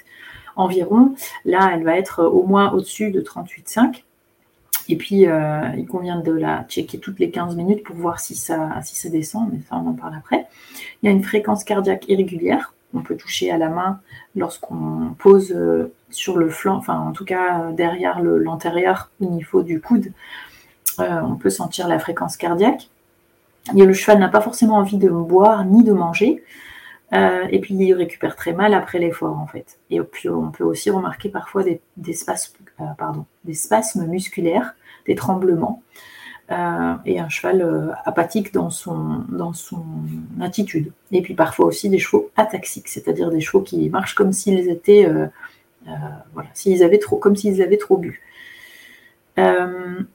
environ. 0.55 1.15
Là, 1.45 1.71
elle 1.73 1.83
va 1.83 1.97
être 1.97 2.23
au 2.23 2.43
moins 2.43 2.71
au-dessus 2.71 3.11
de 3.11 3.21
38,5. 3.21 4.03
Et 4.89 4.97
puis, 4.97 5.27
euh, 5.27 5.69
il 5.77 5.87
convient 5.87 6.19
de 6.19 6.31
la 6.31 6.65
checker 6.67 6.99
toutes 6.99 7.19
les 7.19 7.31
15 7.31 7.55
minutes 7.55 7.83
pour 7.83 7.95
voir 7.95 8.19
si 8.19 8.35
ça, 8.35 8.81
descend, 9.05 9.49
mais 9.51 9.59
ça, 9.69 9.77
on 9.77 9.89
en 9.89 9.93
parle 9.93 10.15
après. 10.15 10.47
Il 11.01 11.07
y 11.07 11.09
a 11.09 11.11
une 11.11 11.23
fréquence 11.23 11.63
cardiaque 11.63 12.07
irrégulière. 12.09 12.73
On 12.93 13.01
peut 13.01 13.15
toucher 13.15 13.49
à 13.49 13.57
la 13.57 13.69
main 13.69 14.01
lorsqu'on 14.35 15.15
pose 15.17 15.51
euh, 15.51 15.93
sur 16.09 16.37
le 16.37 16.49
flanc, 16.49 16.75
enfin, 16.75 16.99
en 16.99 17.11
tout 17.11 17.25
cas, 17.25 17.71
derrière 17.71 18.21
l'antérieur, 18.21 19.09
au 19.19 19.29
niveau 19.29 19.63
du 19.63 19.81
coude. 19.81 20.11
Euh, 20.99 21.21
on 21.21 21.35
peut 21.35 21.49
sentir 21.49 21.87
la 21.87 21.97
fréquence 21.97 22.37
cardiaque. 22.37 22.89
Le 23.73 23.93
cheval 23.93 24.19
n'a 24.19 24.29
pas 24.29 24.41
forcément 24.41 24.75
envie 24.75 24.97
de 24.97 25.09
boire 25.09 25.63
ni 25.65 25.83
de 25.83 25.93
manger. 25.93 26.43
et 27.13 27.59
puis 27.61 27.75
il 27.75 27.93
récupère 27.93 28.35
très 28.35 28.53
mal 28.53 28.73
après 28.73 28.99
l'effort 28.99 29.37
en 29.37 29.47
fait. 29.47 29.79
Et 29.89 30.01
puis 30.01 30.29
on 30.29 30.51
peut 30.51 30.63
aussi 30.63 30.89
remarquer 30.89 31.29
parfois 31.29 31.63
des, 31.63 31.81
euh, 32.79 33.53
spasmes 33.53 34.07
musculaires, 34.07 34.75
des 35.05 35.15
tremblements, 35.15 35.83
euh, 36.51 36.95
et 37.05 37.19
un 37.19 37.29
cheval 37.29 37.61
euh, 37.61 37.91
apathique 38.05 38.53
dans 38.53 38.69
son, 38.69 39.23
attitude. 40.41 40.91
Et 41.11 41.21
puis 41.21 41.35
parfois 41.35 41.67
aussi 41.67 41.89
des 41.89 41.99
chevaux 41.99 42.31
ataxiques, 42.35 42.89
c'est-à-dire 42.89 43.29
des 43.29 43.41
chevaux 43.41 43.61
qui 43.61 43.89
marchent 43.89 44.15
comme 44.15 44.33
s'ils 44.33 44.69
étaient, 44.69 45.07
s'ils 46.53 46.83
avaient 46.83 46.99
trop, 46.99 47.17
comme 47.17 47.35
s'ils 47.35 47.61
avaient 47.61 47.77
trop 47.77 47.97
bu. 47.97 48.21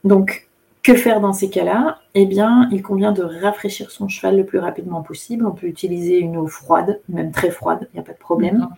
donc, 0.04 0.47
que 0.88 0.94
faire 0.94 1.20
dans 1.20 1.34
ces 1.34 1.50
cas-là 1.50 1.98
Eh 2.14 2.24
bien, 2.24 2.66
il 2.72 2.82
convient 2.82 3.12
de 3.12 3.22
rafraîchir 3.22 3.90
son 3.90 4.08
cheval 4.08 4.38
le 4.38 4.46
plus 4.46 4.58
rapidement 4.58 5.02
possible. 5.02 5.44
On 5.46 5.52
peut 5.52 5.66
utiliser 5.66 6.18
une 6.18 6.38
eau 6.38 6.46
froide, 6.46 7.00
même 7.10 7.30
très 7.30 7.50
froide, 7.50 7.88
il 7.92 7.96
n'y 7.96 8.00
a 8.00 8.02
pas 8.02 8.14
de 8.14 8.18
problème. 8.18 8.68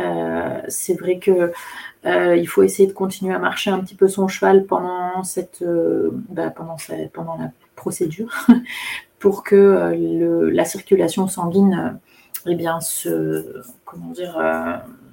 Euh, 0.00 0.60
c'est 0.68 0.94
vrai 0.94 1.18
que 1.18 1.52
euh, 2.04 2.36
il 2.36 2.46
faut 2.46 2.62
essayer 2.62 2.86
de 2.86 2.92
continuer 2.92 3.34
à 3.34 3.38
marcher 3.38 3.70
un 3.70 3.80
petit 3.80 3.94
peu 3.94 4.06
son 4.06 4.28
cheval 4.28 4.66
pendant 4.66 5.22
cette, 5.22 5.62
euh, 5.62 6.10
bah, 6.28 6.50
pendant, 6.50 6.76
pendant 7.12 7.36
la 7.38 7.50
procédure 7.74 8.46
pour 9.18 9.42
que 9.42 9.94
la 10.52 10.64
circulation 10.66 11.26
sanguine 11.26 11.98
eh 12.46 12.54
bien, 12.54 12.80
se, 12.80 13.62
comment 13.86 14.10
dire, 14.10 14.38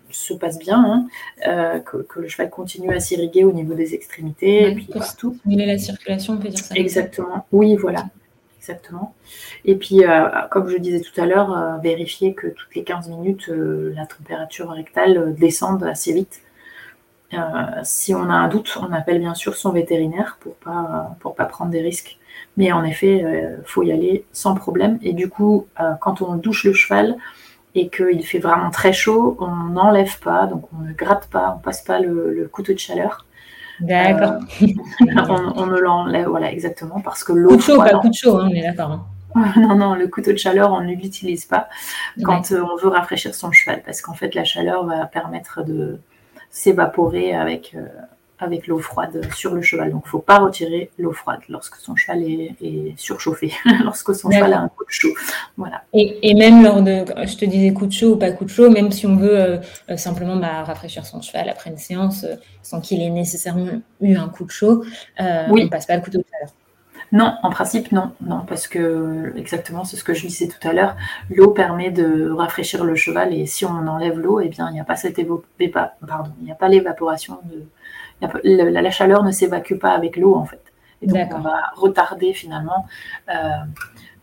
se 0.10 0.34
passe 0.34 0.60
bien, 0.60 1.08
hein, 1.44 1.80
que, 1.86 2.20
le 2.20 2.28
cheval 2.28 2.50
continue 2.50 2.94
à 2.94 3.00
s'irriguer 3.00 3.44
au 3.44 3.52
niveau 3.52 3.74
des 3.74 3.94
extrémités. 3.94 4.70
et 4.70 4.76
puis 4.76 4.86
partout. 4.86 5.38
La 5.46 5.78
circulation, 5.78 6.34
on 6.34 6.38
peut 6.38 6.50
dire 6.50 6.60
ça. 6.60 6.76
Exactement, 6.76 7.46
oui, 7.52 7.76
voilà 7.76 8.06
exactement. 8.68 9.16
Et 9.66 9.76
puis, 9.76 10.04
euh, 10.04 10.28
comme 10.52 10.70
je 10.70 10.78
disais 10.78 11.00
tout 11.00 11.20
à 11.20 11.26
l'heure, 11.26 11.56
euh, 11.58 11.78
vérifier 11.78 12.34
que 12.34 12.48
toutes 12.48 12.76
les 12.76 12.84
15 12.84 13.10
minutes, 13.10 13.50
euh, 13.50 13.94
la 13.96 14.06
température 14.06 14.70
rectale 14.70 15.36
descende 15.36 15.84
assez 15.84 16.14
vite. 16.14 16.42
si 17.84 18.16
on 18.16 18.30
a 18.30 18.34
un 18.34 18.48
doute, 18.48 18.78
on 18.82 18.94
appelle 18.94 19.20
bien 19.20 19.36
sûr 19.36 19.56
son 19.56 19.72
vétérinaire 19.74 20.38
pour 20.40 20.56
pas 20.56 21.18
pour 21.20 21.36
pas 21.36 21.46
prendre 21.46 21.72
des 21.72 21.82
risques. 21.82 22.18
Mais 22.56 22.72
en 22.72 22.84
effet, 22.86 23.18
il 23.18 23.66
faut 23.66 23.84
y 23.84 23.92
aller 23.92 24.24
sans 24.32 24.56
problème. 24.56 24.98
Et 25.02 25.12
du 25.14 25.28
coup, 25.30 25.68
quand 26.00 26.22
on 26.22 26.36
douche 26.36 26.64
le 26.64 26.72
cheval 26.74 27.18
et 27.78 27.90
qu'il 27.90 28.26
fait 28.26 28.40
vraiment 28.40 28.72
très 28.72 28.94
chaud, 28.94 29.38
on 29.40 29.70
n'enlève 29.70 30.20
pas, 30.20 30.48
donc 30.48 30.66
on 30.78 30.84
ne 30.84 30.94
gratte 30.94 31.28
pas, 31.28 31.56
on 31.58 31.60
passe 31.60 31.82
pas 31.82 32.00
le 32.00 32.50
couteau 32.52 32.74
de 32.74 32.80
chaleur. 32.80 33.28
D'accord. 33.80 34.42
Euh, 34.62 34.68
on, 35.56 35.66
ne 35.68 35.78
l'enlève, 35.78 36.28
voilà, 36.28 36.52
exactement, 36.52 37.00
parce 37.00 37.24
que 37.24 37.34
l'eau. 37.34 37.50
Coup 37.50 37.58
de 37.58 37.62
chaud, 37.62 37.78
pas 37.78 38.00
coup 38.00 38.10
de 38.10 38.14
chaud, 38.14 38.38
hein, 38.38 38.50
on 38.52 38.56
est 38.56 38.64
d'accord. 38.64 38.92
Hein. 38.92 39.06
Non, 39.56 39.76
non, 39.76 39.94
le 39.94 40.08
couteau 40.08 40.32
de 40.32 40.38
chaleur, 40.38 40.72
on 40.72 40.82
ne 40.82 40.94
l'utilise 40.94 41.46
pas 41.46 41.68
quand 42.24 42.52
euh, 42.52 42.64
on 42.64 42.76
veut 42.78 42.88
rafraîchir 42.88 43.36
son 43.36 43.52
cheval, 43.52 43.84
parce 43.86 44.02
qu'en 44.02 44.14
fait, 44.14 44.34
la 44.34 44.44
chaleur 44.44 44.84
va 44.86 45.06
permettre 45.06 45.64
de 45.64 46.00
s'évaporer 46.50 47.36
avec, 47.36 47.76
euh, 47.76 47.86
avec 48.40 48.68
l'eau 48.68 48.80
froide 48.80 49.22
sur 49.36 49.54
le 49.54 49.62
cheval. 49.62 49.92
Donc, 49.92 50.04
il 50.06 50.08
ne 50.08 50.12
faut 50.12 50.20
pas 50.20 50.38
retirer 50.38 50.92
l'eau 50.98 51.12
froide 51.12 51.40
lorsque 51.50 51.76
son 51.78 51.96
cheval 51.96 52.24
est, 52.24 52.94
surchauffé, 52.98 53.52
lorsque 53.84 54.14
son 54.14 54.30
cheval 54.30 54.54
a 54.54 54.62
un 54.62 54.68
coup 54.70 54.86
de 54.86 54.92
chaud. 54.92 55.14
Voilà. 55.58 55.84
Et, 55.94 56.34
même 56.36 56.64
lors 56.64 56.82
de, 56.82 57.04
je 57.26 57.36
te 57.36 57.46
disais 57.46 57.74
coup 57.74 57.88
de 57.88 57.92
chaud 57.92 58.14
ou 58.14 58.18
pas 58.18 58.32
coup 58.32 58.46
de 58.46 58.50
chaud, 58.50 58.70
même 58.70 58.92
si 58.92 59.08
on 59.08 59.16
veut 59.16 59.40
euh, 59.40 59.58
euh, 59.90 59.98
simplement 59.98 60.36
bah, 60.36 60.64
rafraîchir 60.64 61.06
son 61.06 61.22
cheval 61.22 61.50
après 61.50 61.72
une 61.72 61.78
séance 61.78 62.24
euh, 62.24 62.36
sans 62.62 62.80
qu'il 62.80 63.02
ait 63.02 63.10
nécessairement 63.10 63.82
eu 64.02 64.16
un 64.16 64.30
coup 64.30 64.46
de 64.46 64.52
chaud, 64.52 64.84
oui. 64.84 64.94
on 65.20 65.56
ne 65.56 65.68
passe 65.68 65.86
pas 65.86 65.96
le 65.96 66.02
couteau 66.02 66.20
de 66.20 66.26
chaleur. 66.32 66.54
Non, 67.14 67.36
en 67.42 67.50
principe, 67.50 67.92
non. 67.94 68.12
Non, 68.22 68.44
parce 68.46 68.68
que 68.68 69.34
exactement, 69.38 69.86
c'est 69.86 69.96
ce 69.96 70.04
que 70.04 70.14
je 70.14 70.28
disais 70.28 70.48
tout 70.48 70.68
à 70.68 70.74
l'heure. 70.74 70.98
L'eau 71.30 71.52
permet 71.52 71.90
de 71.90 72.30
rafraîchir 72.30 72.84
le 72.84 72.96
cheval 72.96 73.34
et 73.34 73.46
si 73.46 73.66
on 73.66 73.88
enlève 73.88 74.20
l'eau, 74.20 74.42
eh 74.42 74.50
bien, 74.50 74.70
il 74.70 74.74
n'y 74.74 74.82
a 74.82 74.84
pas 74.84 74.98
cette 74.98 75.16
pardon, 75.16 76.32
il 76.42 76.46
n'y 76.46 76.52
a 76.52 76.56
pas 76.56 76.68
l'évaporation 76.68 77.40
de, 77.46 77.66
la, 78.22 78.92
chaleur 78.92 79.24
ne 79.24 79.32
s'évacue 79.32 79.76
pas 79.76 79.92
avec 79.92 80.18
l'eau 80.18 80.36
en 80.36 80.46
fait. 80.46 80.62
Et 81.02 81.08
donc 81.08 81.30
on 81.34 81.40
va 81.40 81.62
retarder 81.76 82.34
finalement 82.34 82.86
euh, 83.30 83.34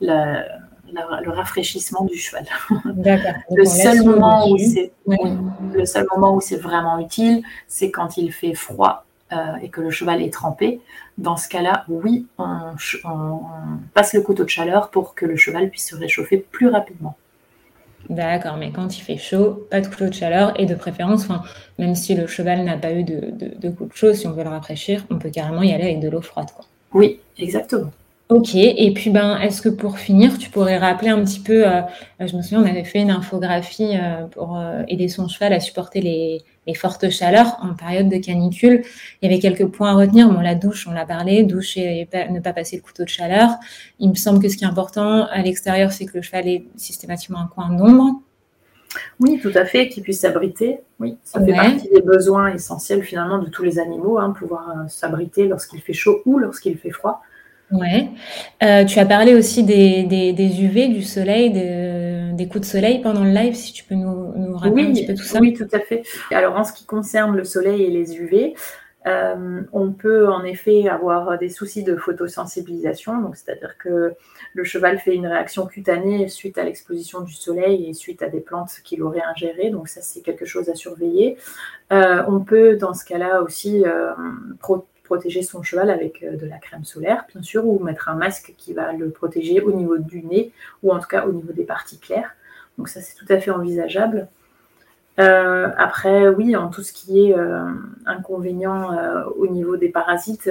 le 0.00 1.30
rafraîchissement 1.30 2.04
du 2.04 2.16
cheval. 2.16 2.44
le, 3.50 3.64
seul 3.64 4.02
moment 4.04 4.48
où 4.50 4.58
c'est, 4.58 4.92
le 5.06 5.84
seul 5.84 6.06
moment 6.14 6.34
où 6.34 6.40
c'est 6.40 6.56
vraiment 6.56 6.98
utile, 6.98 7.42
c'est 7.68 7.90
quand 7.90 8.16
il 8.16 8.32
fait 8.32 8.54
froid 8.54 9.04
euh, 9.32 9.56
et 9.62 9.68
que 9.68 9.80
le 9.80 9.90
cheval 9.90 10.22
est 10.22 10.32
trempé. 10.32 10.80
Dans 11.16 11.36
ce 11.36 11.48
cas-là, 11.48 11.84
oui, 11.88 12.26
on, 12.38 12.74
passe 13.94 14.14
le 14.14 14.20
couteau 14.20 14.44
de 14.44 14.50
chaleur 14.50 14.90
pour 14.90 15.14
que 15.14 15.26
le 15.26 15.36
cheval 15.36 15.70
puisse 15.70 15.88
se 15.88 15.96
réchauffer 15.96 16.38
plus 16.38 16.68
rapidement. 16.68 17.16
D'accord, 18.10 18.56
mais 18.56 18.70
quand 18.70 18.96
il 18.96 19.00
fait 19.00 19.16
chaud, 19.16 19.66
pas 19.70 19.80
de 19.80 19.86
couteau 19.86 20.08
de 20.08 20.14
chaleur 20.14 20.58
et 20.60 20.66
de 20.66 20.74
préférence, 20.74 21.26
même 21.78 21.94
si 21.94 22.14
le 22.14 22.26
cheval 22.26 22.64
n'a 22.64 22.76
pas 22.76 22.92
eu 22.92 23.02
de, 23.02 23.32
de, 23.32 23.68
coup 23.70 23.86
de 23.86 23.94
chaud, 23.94 24.12
si 24.12 24.26
on 24.26 24.32
veut 24.32 24.44
le 24.44 24.50
rafraîchir, 24.50 25.04
on 25.10 25.18
peut 25.18 25.30
carrément 25.30 25.62
y 25.62 25.72
aller 25.72 25.84
avec 25.84 26.00
de 26.00 26.08
l'eau 26.08 26.20
froide. 26.20 26.48
Quoi. 26.54 26.64
Oui, 26.92 27.18
exactement. 27.38 27.90
Ok, 28.30 28.54
et 28.54 28.90
puis 28.94 29.10
ben, 29.10 29.38
est-ce 29.38 29.60
que 29.60 29.68
pour 29.68 29.98
finir, 29.98 30.38
tu 30.38 30.48
pourrais 30.48 30.78
rappeler 30.78 31.10
un 31.10 31.22
petit 31.22 31.40
peu, 31.40 31.66
euh, 31.68 31.82
je 32.20 32.36
me 32.36 32.42
souviens, 32.42 32.62
on 32.62 32.66
avait 32.66 32.84
fait 32.84 33.00
une 33.00 33.10
infographie 33.10 33.90
euh, 33.94 34.26
pour 34.26 34.56
euh, 34.56 34.82
aider 34.88 35.08
son 35.08 35.28
cheval 35.28 35.52
à 35.52 35.60
supporter 35.60 36.00
les, 36.00 36.42
les 36.66 36.74
fortes 36.74 37.10
chaleurs 37.10 37.56
en 37.62 37.74
période 37.74 38.08
de 38.08 38.16
canicule. 38.18 38.82
Il 39.20 39.30
y 39.30 39.32
avait 39.32 39.40
quelques 39.40 39.66
points 39.66 39.90
à 39.90 39.94
retenir. 39.94 40.30
Bon, 40.30 40.40
la 40.40 40.54
douche, 40.54 40.86
on 40.88 40.92
l'a 40.92 41.06
parlé, 41.06 41.42
douche 41.42 41.76
et 41.76 42.08
ne 42.30 42.40
pas 42.40 42.52
passer 42.52 42.76
le 42.76 42.82
couteau 42.82 43.04
de 43.04 43.08
chaleur. 43.08 43.50
Il 43.98 44.10
me 44.10 44.14
semble 44.14 44.40
que 44.40 44.48
ce 44.48 44.56
qui 44.56 44.64
est 44.64 44.68
important 44.68 45.26
à 45.26 45.42
l'extérieur, 45.42 45.92
c'est 45.92 46.06
que 46.06 46.16
le 46.16 46.22
cheval 46.22 46.48
ait 46.48 46.66
systématiquement 46.76 47.40
un 47.40 47.46
coin 47.46 47.70
d'ombre. 47.70 48.20
Oui, 49.20 49.40
tout 49.40 49.52
à 49.54 49.64
fait, 49.64 49.88
qu'il 49.88 50.02
puisse 50.02 50.20
s'abriter. 50.20 50.80
Oui, 51.00 51.16
ça 51.24 51.44
fait 51.44 51.52
partie 51.52 51.88
des 51.88 52.02
besoins 52.02 52.54
essentiels 52.54 53.02
finalement 53.02 53.38
de 53.38 53.48
tous 53.48 53.64
les 53.64 53.78
animaux, 53.78 54.18
hein, 54.18 54.30
pouvoir 54.30 54.70
euh, 54.70 54.88
s'abriter 54.88 55.48
lorsqu'il 55.48 55.80
fait 55.80 55.92
chaud 55.92 56.22
ou 56.26 56.38
lorsqu'il 56.38 56.78
fait 56.78 56.90
froid. 56.90 57.22
Ouais. 57.72 58.08
Euh, 58.62 58.84
tu 58.84 58.98
as 58.98 59.06
parlé 59.06 59.34
aussi 59.34 59.64
des, 59.64 60.04
des, 60.04 60.62
UV, 60.62 60.88
du 60.88 61.02
soleil, 61.02 61.50
des 62.36 62.48
coups 62.48 62.60
de 62.60 62.66
soleil 62.66 63.00
pendant 63.00 63.24
le 63.24 63.30
live, 63.30 63.54
si 63.54 63.72
tu 63.72 63.84
peux 63.84 63.94
nous, 63.94 64.32
nous 64.36 64.56
rappeler 64.56 64.84
un 64.84 64.92
petit 64.92 65.06
peu 65.06 65.14
tout 65.14 65.22
ça. 65.22 65.40
Oui, 65.40 65.54
tout 65.54 65.68
à 65.72 65.80
fait. 65.80 66.02
Alors, 66.30 66.56
en 66.56 66.64
ce 66.64 66.72
qui 66.72 66.84
concerne 66.84 67.36
le 67.36 67.44
soleil 67.44 67.82
et 67.82 67.90
les 67.90 68.16
UV, 68.16 68.54
euh, 69.06 69.60
on 69.72 69.92
peut 69.92 70.28
en 70.30 70.44
effet 70.44 70.88
avoir 70.88 71.36
des 71.38 71.50
soucis 71.50 71.82
de 71.82 71.94
photosensibilisation, 71.94 73.20
donc 73.20 73.36
c'est-à-dire 73.36 73.76
que 73.76 74.14
le 74.54 74.64
cheval 74.64 74.98
fait 74.98 75.14
une 75.14 75.26
réaction 75.26 75.66
cutanée 75.66 76.28
suite 76.28 76.56
à 76.56 76.64
l'exposition 76.64 77.20
du 77.20 77.34
soleil 77.34 77.86
et 77.86 77.92
suite 77.92 78.22
à 78.22 78.28
des 78.28 78.40
plantes 78.40 78.70
qu'il 78.82 79.02
aurait 79.02 79.22
ingérées, 79.22 79.68
donc 79.68 79.88
ça 79.88 80.00
c'est 80.00 80.22
quelque 80.22 80.46
chose 80.46 80.70
à 80.70 80.74
surveiller. 80.74 81.36
Euh, 81.92 82.22
on 82.28 82.40
peut 82.40 82.76
dans 82.76 82.94
ce 82.94 83.04
cas-là 83.04 83.42
aussi 83.42 83.84
protéger 85.14 85.42
son 85.42 85.62
cheval 85.62 85.90
avec 85.90 86.22
euh, 86.22 86.36
de 86.36 86.46
la 86.46 86.58
crème 86.58 86.84
solaire, 86.84 87.24
bien 87.32 87.42
sûr, 87.42 87.64
ou 87.66 87.78
mettre 87.78 88.08
un 88.08 88.14
masque 88.14 88.54
qui 88.58 88.72
va 88.72 88.92
le 88.92 89.10
protéger 89.10 89.60
au 89.60 89.72
niveau 89.72 89.96
du 89.96 90.22
nez, 90.22 90.52
ou 90.82 90.92
en 90.92 90.98
tout 90.98 91.06
cas 91.06 91.26
au 91.26 91.32
niveau 91.32 91.52
des 91.52 91.64
parties 91.64 91.98
claires. 91.98 92.34
Donc 92.78 92.88
ça, 92.88 93.00
c'est 93.00 93.14
tout 93.14 93.30
à 93.32 93.38
fait 93.38 93.52
envisageable. 93.52 94.26
Euh, 95.20 95.68
après, 95.78 96.28
oui, 96.28 96.56
en 96.56 96.68
tout 96.68 96.82
ce 96.82 96.92
qui 96.92 97.26
est 97.26 97.38
euh, 97.38 97.70
inconvénient 98.06 98.90
au 99.36 99.46
niveau 99.46 99.76
des 99.76 99.88
parasites, 99.88 100.50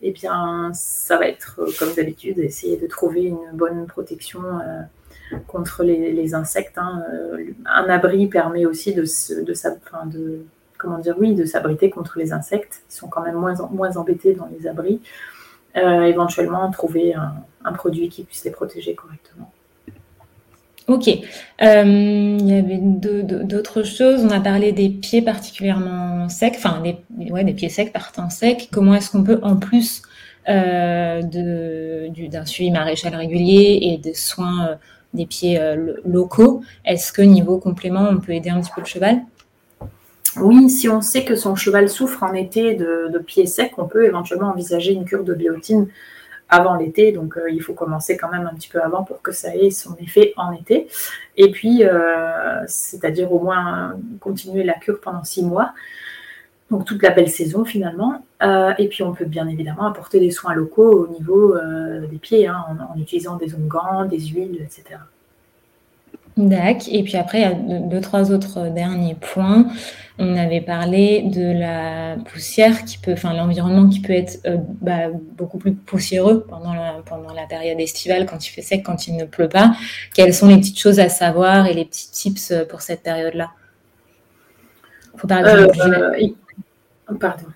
eh 0.00 0.12
bien, 0.12 0.70
ça 0.72 1.18
va 1.18 1.28
être, 1.28 1.60
comme 1.78 1.92
d'habitude, 1.94 2.38
essayer 2.38 2.78
de 2.78 2.86
trouver 2.86 3.24
une 3.24 3.50
bonne 3.52 3.86
protection 3.86 4.40
contre 5.46 5.84
les, 5.84 6.34
insectes. 6.34 6.78
Hein. 6.78 7.04
Un 7.66 7.88
abri 7.90 8.26
permet 8.28 8.64
aussi 8.64 8.94
de, 8.94 9.02
de, 9.02 9.42
de, 9.44 10.18
de 10.18 10.44
comment 10.82 10.98
dire, 10.98 11.14
oui, 11.18 11.34
de 11.34 11.44
s'abriter 11.44 11.88
contre 11.88 12.18
les 12.18 12.32
insectes. 12.32 12.82
Ils 12.90 12.94
sont 12.94 13.08
quand 13.08 13.22
même 13.22 13.36
moins, 13.36 13.54
moins 13.70 13.96
embêtés 13.96 14.34
dans 14.34 14.48
les 14.58 14.66
abris. 14.66 15.00
Euh, 15.76 16.02
éventuellement, 16.02 16.70
trouver 16.70 17.14
un, 17.14 17.72
produit 17.72 18.08
qui 18.08 18.24
puisse 18.24 18.44
les 18.44 18.50
protéger 18.50 18.94
correctement. 18.94 19.50
Ok. 20.88 21.08
Euh, 21.08 22.36
il 22.38 22.46
y 22.46 22.52
avait 22.52 22.78
d'autres 22.78 23.82
choses. 23.82 24.24
On 24.24 24.30
a 24.30 24.40
parlé 24.40 24.72
des 24.72 24.90
pieds 24.90 25.22
particulièrement 25.22 26.28
secs, 26.28 26.54
enfin 26.56 26.82
des, 26.82 27.52
pieds 27.54 27.70
secs 27.70 27.92
partant 27.92 28.28
secs. 28.28 28.68
Comment 28.70 28.94
est-ce 28.94 29.10
qu'on 29.10 29.24
peut, 29.24 29.38
en 29.42 29.56
plus 29.56 30.02
euh, 30.48 31.22
d'un 31.22 32.44
suivi 32.44 32.70
maréchal 32.70 33.14
régulier 33.14 33.78
et 33.82 33.98
des 33.98 34.14
soins 34.14 34.76
des 35.14 35.26
pieds 35.26 35.60
locaux, 36.04 36.62
est-ce 36.84 37.12
que 37.12 37.22
niveau 37.22 37.58
complément, 37.58 38.08
on 38.10 38.18
peut 38.18 38.32
aider 38.32 38.50
un 38.50 38.60
petit 38.60 38.70
peu 38.74 38.80
le 38.80 38.86
cheval? 38.86 39.20
Oui, 40.40 40.70
si 40.70 40.88
on 40.88 41.00
sait 41.00 41.24
que 41.24 41.36
son 41.36 41.54
cheval 41.54 41.88
souffre 41.88 42.22
en 42.22 42.32
été 42.32 42.74
de, 42.74 43.18
pieds 43.18 43.46
secs, 43.46 43.72
on 43.76 43.86
peut 43.86 44.04
éventuellement 44.04 44.48
envisager 44.48 44.92
une 44.92 45.04
cure 45.04 45.24
de 45.24 45.34
biotine 45.34 45.88
avant 46.48 46.74
l'été, 46.74 47.12
donc 47.12 47.38
euh, 47.38 47.50
il 47.50 47.62
faut 47.62 47.72
commencer 47.72 48.16
quand 48.16 48.30
même 48.30 48.46
un 48.46 48.54
petit 48.54 48.68
peu 48.68 48.82
avant 48.82 49.04
pour 49.04 49.22
que 49.22 49.32
ça 49.32 49.56
ait 49.56 49.70
son 49.70 49.96
effet 49.96 50.34
en 50.36 50.52
été. 50.52 50.86
Et 51.36 51.50
puis, 51.50 51.82
euh, 51.82 52.62
c'est-à-dire 52.66 53.32
au 53.32 53.40
moins 53.40 53.98
continuer 54.20 54.62
la 54.62 54.74
cure 54.74 55.00
pendant 55.00 55.24
six 55.24 55.42
mois, 55.42 55.72
donc 56.70 56.84
toute 56.84 57.02
la 57.02 57.10
belle 57.10 57.30
saison 57.30 57.64
finalement. 57.64 58.24
Euh, 58.42 58.72
et 58.78 58.88
puis 58.88 59.02
on 59.02 59.12
peut 59.12 59.24
bien 59.24 59.48
évidemment 59.48 59.86
apporter 59.86 60.20
des 60.20 60.30
soins 60.30 60.54
locaux 60.54 61.04
au 61.04 61.08
niveau 61.08 61.56
des 62.10 62.18
pieds, 62.18 62.46
hein, 62.46 62.64
en, 62.68 62.94
en, 62.94 63.00
utilisant 63.00 63.36
des 63.36 63.54
onguents, 63.54 64.04
des 64.04 64.20
huiles, 64.20 64.60
etc. 64.62 64.98
D'accord. 66.36 66.88
Et 66.90 67.02
puis 67.02 67.16
après, 67.16 67.40
il 67.40 67.42
y 67.42 67.44
a 67.44 67.80
deux, 67.80 68.00
trois 68.00 68.32
autres 68.32 68.68
derniers 68.70 69.14
points. 69.14 69.66
On 70.18 70.36
avait 70.36 70.60
parlé 70.60 71.22
de 71.22 71.58
la 71.58 72.16
poussière 72.16 72.84
qui 72.84 72.98
peut, 72.98 73.12
enfin 73.12 73.34
l'environnement 73.34 73.88
qui 73.88 74.00
peut 74.00 74.12
être 74.12 74.40
euh, 74.46 74.56
bah, 74.80 75.08
beaucoup 75.10 75.58
plus 75.58 75.72
poussiéreux 75.72 76.44
pendant 76.48 76.74
la, 76.74 77.02
pendant 77.04 77.34
la 77.34 77.46
période 77.46 77.80
estivale, 77.80 78.26
quand 78.26 78.46
il 78.46 78.50
fait 78.50 78.62
sec, 78.62 78.82
quand 78.82 79.08
il 79.08 79.16
ne 79.16 79.24
pleut 79.24 79.48
pas. 79.48 79.72
Quelles 80.14 80.34
sont 80.34 80.48
les 80.48 80.58
petites 80.58 80.78
choses 80.78 81.00
à 81.00 81.08
savoir 81.08 81.66
et 81.66 81.74
les 81.74 81.84
petits 81.84 82.10
tips 82.10 82.52
pour 82.68 82.82
cette 82.82 83.02
période-là? 83.02 83.50
Faut 85.16 85.26
parler 85.26 85.50
euh, 85.50 87.14
Pardon. 87.18 87.46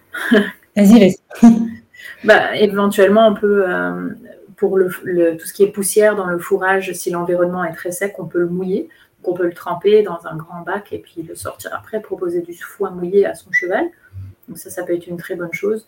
Vas-y, 0.76 1.00
vas-y. 1.00 1.16
bah, 2.25 2.56
éventuellement, 2.56 3.28
on 3.28 3.35
peut 3.35 3.64
euh, 3.68 4.11
pour 4.57 4.79
le, 4.79 4.89
tout 5.37 5.47
ce 5.47 5.53
qui 5.53 5.63
est 5.63 5.71
poussière 5.71 6.17
dans 6.17 6.27
le 6.27 6.39
fourrage, 6.39 6.93
si 6.93 7.11
l'environnement 7.11 7.65
est 7.65 7.75
très 7.75 7.93
sec, 7.93 8.15
on 8.19 8.25
peut 8.25 8.39
le 8.39 8.49
mouiller. 8.49 8.89
on 9.25 9.35
peut 9.35 9.45
le 9.45 9.53
tremper 9.53 10.03
dans 10.03 10.27
un 10.27 10.37
grand 10.37 10.63
bac 10.63 10.93
et 10.93 10.99
puis 10.99 11.23
le 11.23 11.35
sortir 11.35 11.73
après, 11.75 12.01
proposer 12.01 12.41
du 12.41 12.55
foin 12.55 12.91
mouillé 12.91 13.27
à 13.27 13.35
son 13.35 13.53
cheval. 13.53 13.87
Donc 14.49 14.59
ça, 14.59 14.71
ça 14.71 14.85
peut 14.85 14.95
être 14.95 15.07
une 15.07 15.17
très 15.17 15.35
bonne 15.35 15.53
chose. 15.53 15.87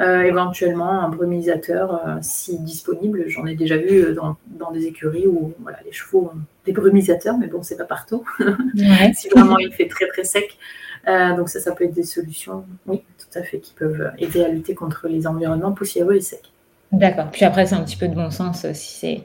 Euh, 0.00 0.22
éventuellement 0.22 1.02
un 1.02 1.08
brumisateur 1.08 1.94
euh, 1.94 2.16
si 2.20 2.58
disponible. 2.58 3.28
J'en 3.28 3.46
ai 3.46 3.54
déjà 3.54 3.76
vu 3.76 4.04
euh, 4.04 4.16
dans, 4.48 4.72
des 4.72 4.86
écuries 4.86 5.28
où 5.28 5.52
voilà, 5.62 5.78
les 5.84 5.92
chevaux 5.92 6.32
ont 6.34 6.38
des 6.66 6.72
brumisateurs, 6.72 7.38
mais 7.38 7.46
bon, 7.46 7.62
c'est 7.62 7.76
pas 7.76 7.84
partout. 7.84 8.24
si 9.14 9.28
vraiment 9.28 9.56
il 9.58 9.72
fait 9.72 9.86
très 9.86 10.08
très 10.08 10.24
sec. 10.24 10.58
donc 11.06 11.48
ça, 11.48 11.60
ça 11.60 11.72
peut 11.72 11.84
être 11.84 11.94
des 11.94 12.02
solutions, 12.02 12.64
oui, 12.86 13.02
tout 13.18 13.38
à 13.38 13.42
fait, 13.44 13.60
qui 13.60 13.72
peuvent 13.72 14.10
aider 14.18 14.42
à 14.42 14.48
lutter 14.48 14.74
contre 14.74 15.06
les 15.06 15.28
environnements 15.28 15.72
poussiéreux 15.72 16.16
et 16.16 16.20
secs. 16.20 16.50
D'accord. 16.98 17.26
Puis 17.32 17.44
après, 17.44 17.66
c'est 17.66 17.74
un 17.74 17.82
petit 17.82 17.96
peu 17.96 18.08
de 18.08 18.14
bon 18.14 18.30
sens. 18.30 18.64
Euh, 18.64 18.70
si 18.72 18.98
c'est, 18.98 19.22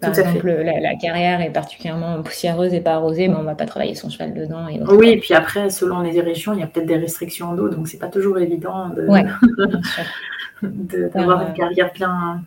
par 0.00 0.10
exemple, 0.10 0.50
la, 0.50 0.94
carrière 0.96 1.40
est 1.40 1.50
particulièrement 1.50 2.22
poussiéreuse 2.22 2.72
et 2.72 2.80
pas 2.80 2.94
arrosée, 2.94 3.28
mais 3.28 3.36
on 3.36 3.42
va 3.42 3.54
pas 3.54 3.66
travailler 3.66 3.94
son 3.94 4.08
cheval 4.08 4.32
dedans. 4.32 4.66
oui, 4.88 5.10
et 5.10 5.18
puis 5.18 5.34
après, 5.34 5.70
selon 5.70 6.00
les 6.00 6.18
régions, 6.20 6.54
il 6.54 6.60
y 6.60 6.62
a 6.62 6.66
peut-être 6.66 6.86
des 6.86 6.96
restrictions 6.96 7.54
d'eau, 7.54 7.68
donc 7.68 7.88
c'est 7.88 7.98
pas 7.98 8.08
toujours 8.08 8.38
évident 8.38 8.88
de, 8.88 9.06
d'avoir 11.14 11.46
une 11.46 11.52
carrière 11.54 11.90
bien, 11.94 12.42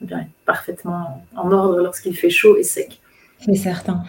parfaitement 0.45 1.23
en 1.35 1.51
ordre 1.51 1.79
lorsqu'il 1.79 2.15
fait 2.15 2.29
chaud 2.29 2.57
et 2.57 2.63
sec. 2.63 2.99
C'est 3.39 3.55
certain. 3.55 4.03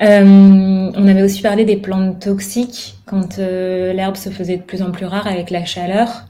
Euh, 0.00 0.90
on 0.94 1.08
avait 1.08 1.22
aussi 1.22 1.42
parlé 1.42 1.66
des 1.66 1.76
plantes 1.76 2.20
toxiques 2.20 2.96
quand 3.04 3.38
euh, 3.38 3.92
l'herbe 3.92 4.16
se 4.16 4.30
faisait 4.30 4.56
de 4.56 4.62
plus 4.62 4.82
en 4.82 4.92
plus 4.92 5.04
rare 5.04 5.26
avec 5.26 5.50
la 5.50 5.64
chaleur. 5.66 6.24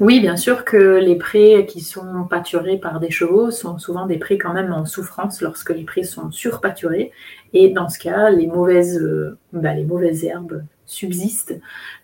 Oui, 0.00 0.20
bien 0.20 0.36
sûr 0.36 0.64
que 0.64 0.76
les 0.76 1.16
prés 1.16 1.66
qui 1.66 1.80
sont 1.80 2.24
pâturés 2.28 2.78
par 2.78 3.00
des 3.00 3.10
chevaux 3.10 3.50
sont 3.50 3.78
souvent 3.78 4.06
des 4.06 4.18
prés 4.18 4.38
quand 4.38 4.52
même 4.52 4.72
en 4.72 4.84
souffrance 4.84 5.40
lorsque 5.40 5.70
les 5.70 5.84
prés 5.84 6.02
sont 6.02 6.30
surpâturés. 6.30 7.12
Et 7.52 7.70
dans 7.70 7.88
ce 7.88 7.98
cas, 7.98 8.30
les 8.30 8.46
mauvaises, 8.46 9.00
euh, 9.00 9.38
bah, 9.52 9.74
les 9.74 9.84
mauvaises 9.84 10.24
herbes 10.24 10.62
subsistent, 10.86 11.58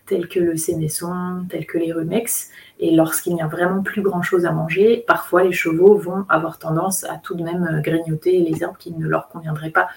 telles 0.05 0.27
que 0.27 0.39
le 0.39 0.57
sénesson, 0.57 1.45
telles 1.49 1.65
que 1.65 1.77
les 1.77 1.93
rumex. 1.93 2.49
Et 2.79 2.95
lorsqu'il 2.95 3.35
n'y 3.35 3.41
a 3.41 3.47
vraiment 3.47 3.81
plus 3.81 4.01
grand-chose 4.01 4.45
à 4.45 4.51
manger, 4.51 5.03
parfois 5.07 5.43
les 5.43 5.53
chevaux 5.53 5.95
vont 5.95 6.25
avoir 6.29 6.59
tendance 6.59 7.03
à 7.05 7.17
tout 7.17 7.35
de 7.35 7.43
même 7.43 7.81
grignoter 7.83 8.39
les 8.39 8.63
herbes 8.63 8.77
qui 8.77 8.91
ne 8.91 9.07
leur 9.07 9.29
conviendraient 9.29 9.69
pas. 9.69 9.87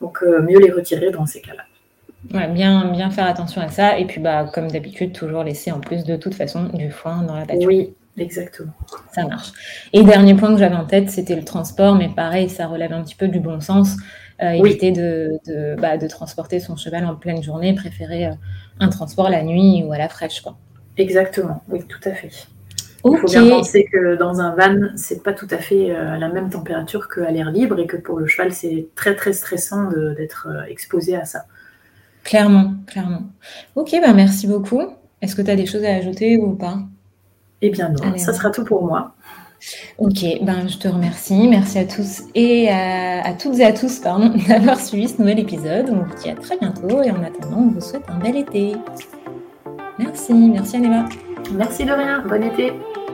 Donc 0.00 0.22
euh, 0.22 0.42
mieux 0.42 0.58
les 0.58 0.70
retirer 0.70 1.10
dans 1.10 1.26
ces 1.26 1.40
cas-là 1.40 1.64
bien, 2.30 2.90
bien 2.90 3.10
faire 3.10 3.26
attention 3.26 3.60
à 3.60 3.68
ça. 3.68 3.98
Et 3.98 4.06
puis, 4.06 4.20
bah, 4.20 4.50
comme 4.52 4.70
d'habitude, 4.70 5.12
toujours 5.12 5.44
laisser 5.44 5.72
en 5.72 5.80
plus 5.80 6.04
de 6.04 6.16
toute 6.16 6.34
façon 6.34 6.64
du 6.74 6.90
foin 6.90 7.22
dans 7.22 7.36
la 7.36 7.46
pâture. 7.46 7.68
Oui, 7.68 7.94
exactement. 8.18 8.72
Ça 9.12 9.26
marche. 9.26 9.52
Et 9.92 10.02
dernier 10.02 10.34
point 10.34 10.52
que 10.52 10.58
j'avais 10.58 10.76
en 10.76 10.86
tête, 10.86 11.10
c'était 11.10 11.36
le 11.36 11.44
transport. 11.44 11.94
Mais 11.94 12.08
pareil, 12.08 12.48
ça 12.48 12.66
relève 12.66 12.92
un 12.92 13.02
petit 13.02 13.16
peu 13.16 13.28
du 13.28 13.40
bon 13.40 13.60
sens. 13.60 13.96
Euh, 14.42 14.50
éviter 14.50 14.92
de, 14.92 15.38
de, 15.46 15.80
bah, 15.80 15.96
de, 15.96 16.06
transporter 16.06 16.60
son 16.60 16.76
cheval 16.76 17.06
en 17.06 17.14
pleine 17.14 17.42
journée, 17.42 17.74
préférer 17.74 18.26
euh, 18.26 18.32
un 18.80 18.90
transport 18.90 19.30
la 19.30 19.42
nuit 19.42 19.82
ou 19.82 19.92
à 19.92 19.98
la 19.98 20.10
fraîche. 20.10 20.42
Quoi. 20.42 20.58
Exactement, 20.98 21.62
oui, 21.70 21.80
tout 21.88 22.06
à 22.06 22.12
fait. 22.12 22.28
Il 23.08 23.16
faut 23.18 23.26
bien 23.26 23.48
penser 23.48 23.86
que 23.90 24.16
dans 24.16 24.40
un 24.40 24.54
van, 24.54 24.88
c'est 24.96 25.22
pas 25.22 25.32
tout 25.32 25.46
à 25.50 25.56
fait 25.56 25.90
euh, 25.90 26.18
la 26.18 26.28
même 26.28 26.50
température 26.50 27.08
qu'à 27.08 27.30
l'air 27.30 27.50
libre 27.50 27.78
et 27.78 27.86
que 27.86 27.96
pour 27.96 28.18
le 28.18 28.26
cheval, 28.26 28.52
c'est 28.52 28.88
très 28.94 29.14
très 29.14 29.32
stressant 29.32 29.88
d'être 30.16 30.48
exposé 30.68 31.16
à 31.16 31.24
ça. 31.24 31.46
Clairement, 32.26 32.72
clairement. 32.88 33.22
Ok, 33.76 33.92
ben 33.92 34.12
merci 34.12 34.48
beaucoup. 34.48 34.82
Est-ce 35.22 35.36
que 35.36 35.42
tu 35.42 35.50
as 35.50 35.54
des 35.54 35.64
choses 35.64 35.84
à 35.84 35.94
ajouter 35.94 36.36
ou 36.38 36.56
pas? 36.56 36.80
Eh 37.62 37.70
bien 37.70 37.88
non, 37.88 38.18
ça 38.18 38.32
sera 38.32 38.50
tout 38.50 38.64
pour 38.64 38.84
moi. 38.84 39.14
Ok, 39.98 40.24
ben 40.42 40.66
je 40.66 40.76
te 40.76 40.88
remercie. 40.88 41.46
Merci 41.46 41.78
à 41.78 41.84
tous 41.84 42.24
et 42.34 42.68
à, 42.68 43.32
toutes 43.40 43.60
et 43.60 43.64
à 43.64 43.72
tous 43.72 44.00
pardon, 44.00 44.32
d'avoir 44.48 44.80
suivi 44.80 45.08
ce 45.08 45.18
nouvel 45.18 45.38
épisode. 45.38 45.86
On 45.88 46.02
vous 46.02 46.14
dit 46.20 46.28
à 46.28 46.34
très 46.34 46.58
bientôt 46.58 47.00
et 47.00 47.12
en 47.12 47.22
attendant, 47.22 47.58
on 47.58 47.70
vous 47.70 47.80
souhaite 47.80 48.04
un 48.08 48.18
bel 48.18 48.36
été. 48.36 48.72
Merci, 50.00 50.34
merci 50.34 50.76
Anéma. 50.76 51.08
Merci 51.52 51.84
de 51.84 51.92
rien, 51.92 52.24
bon 52.28 52.42
été. 52.42 52.72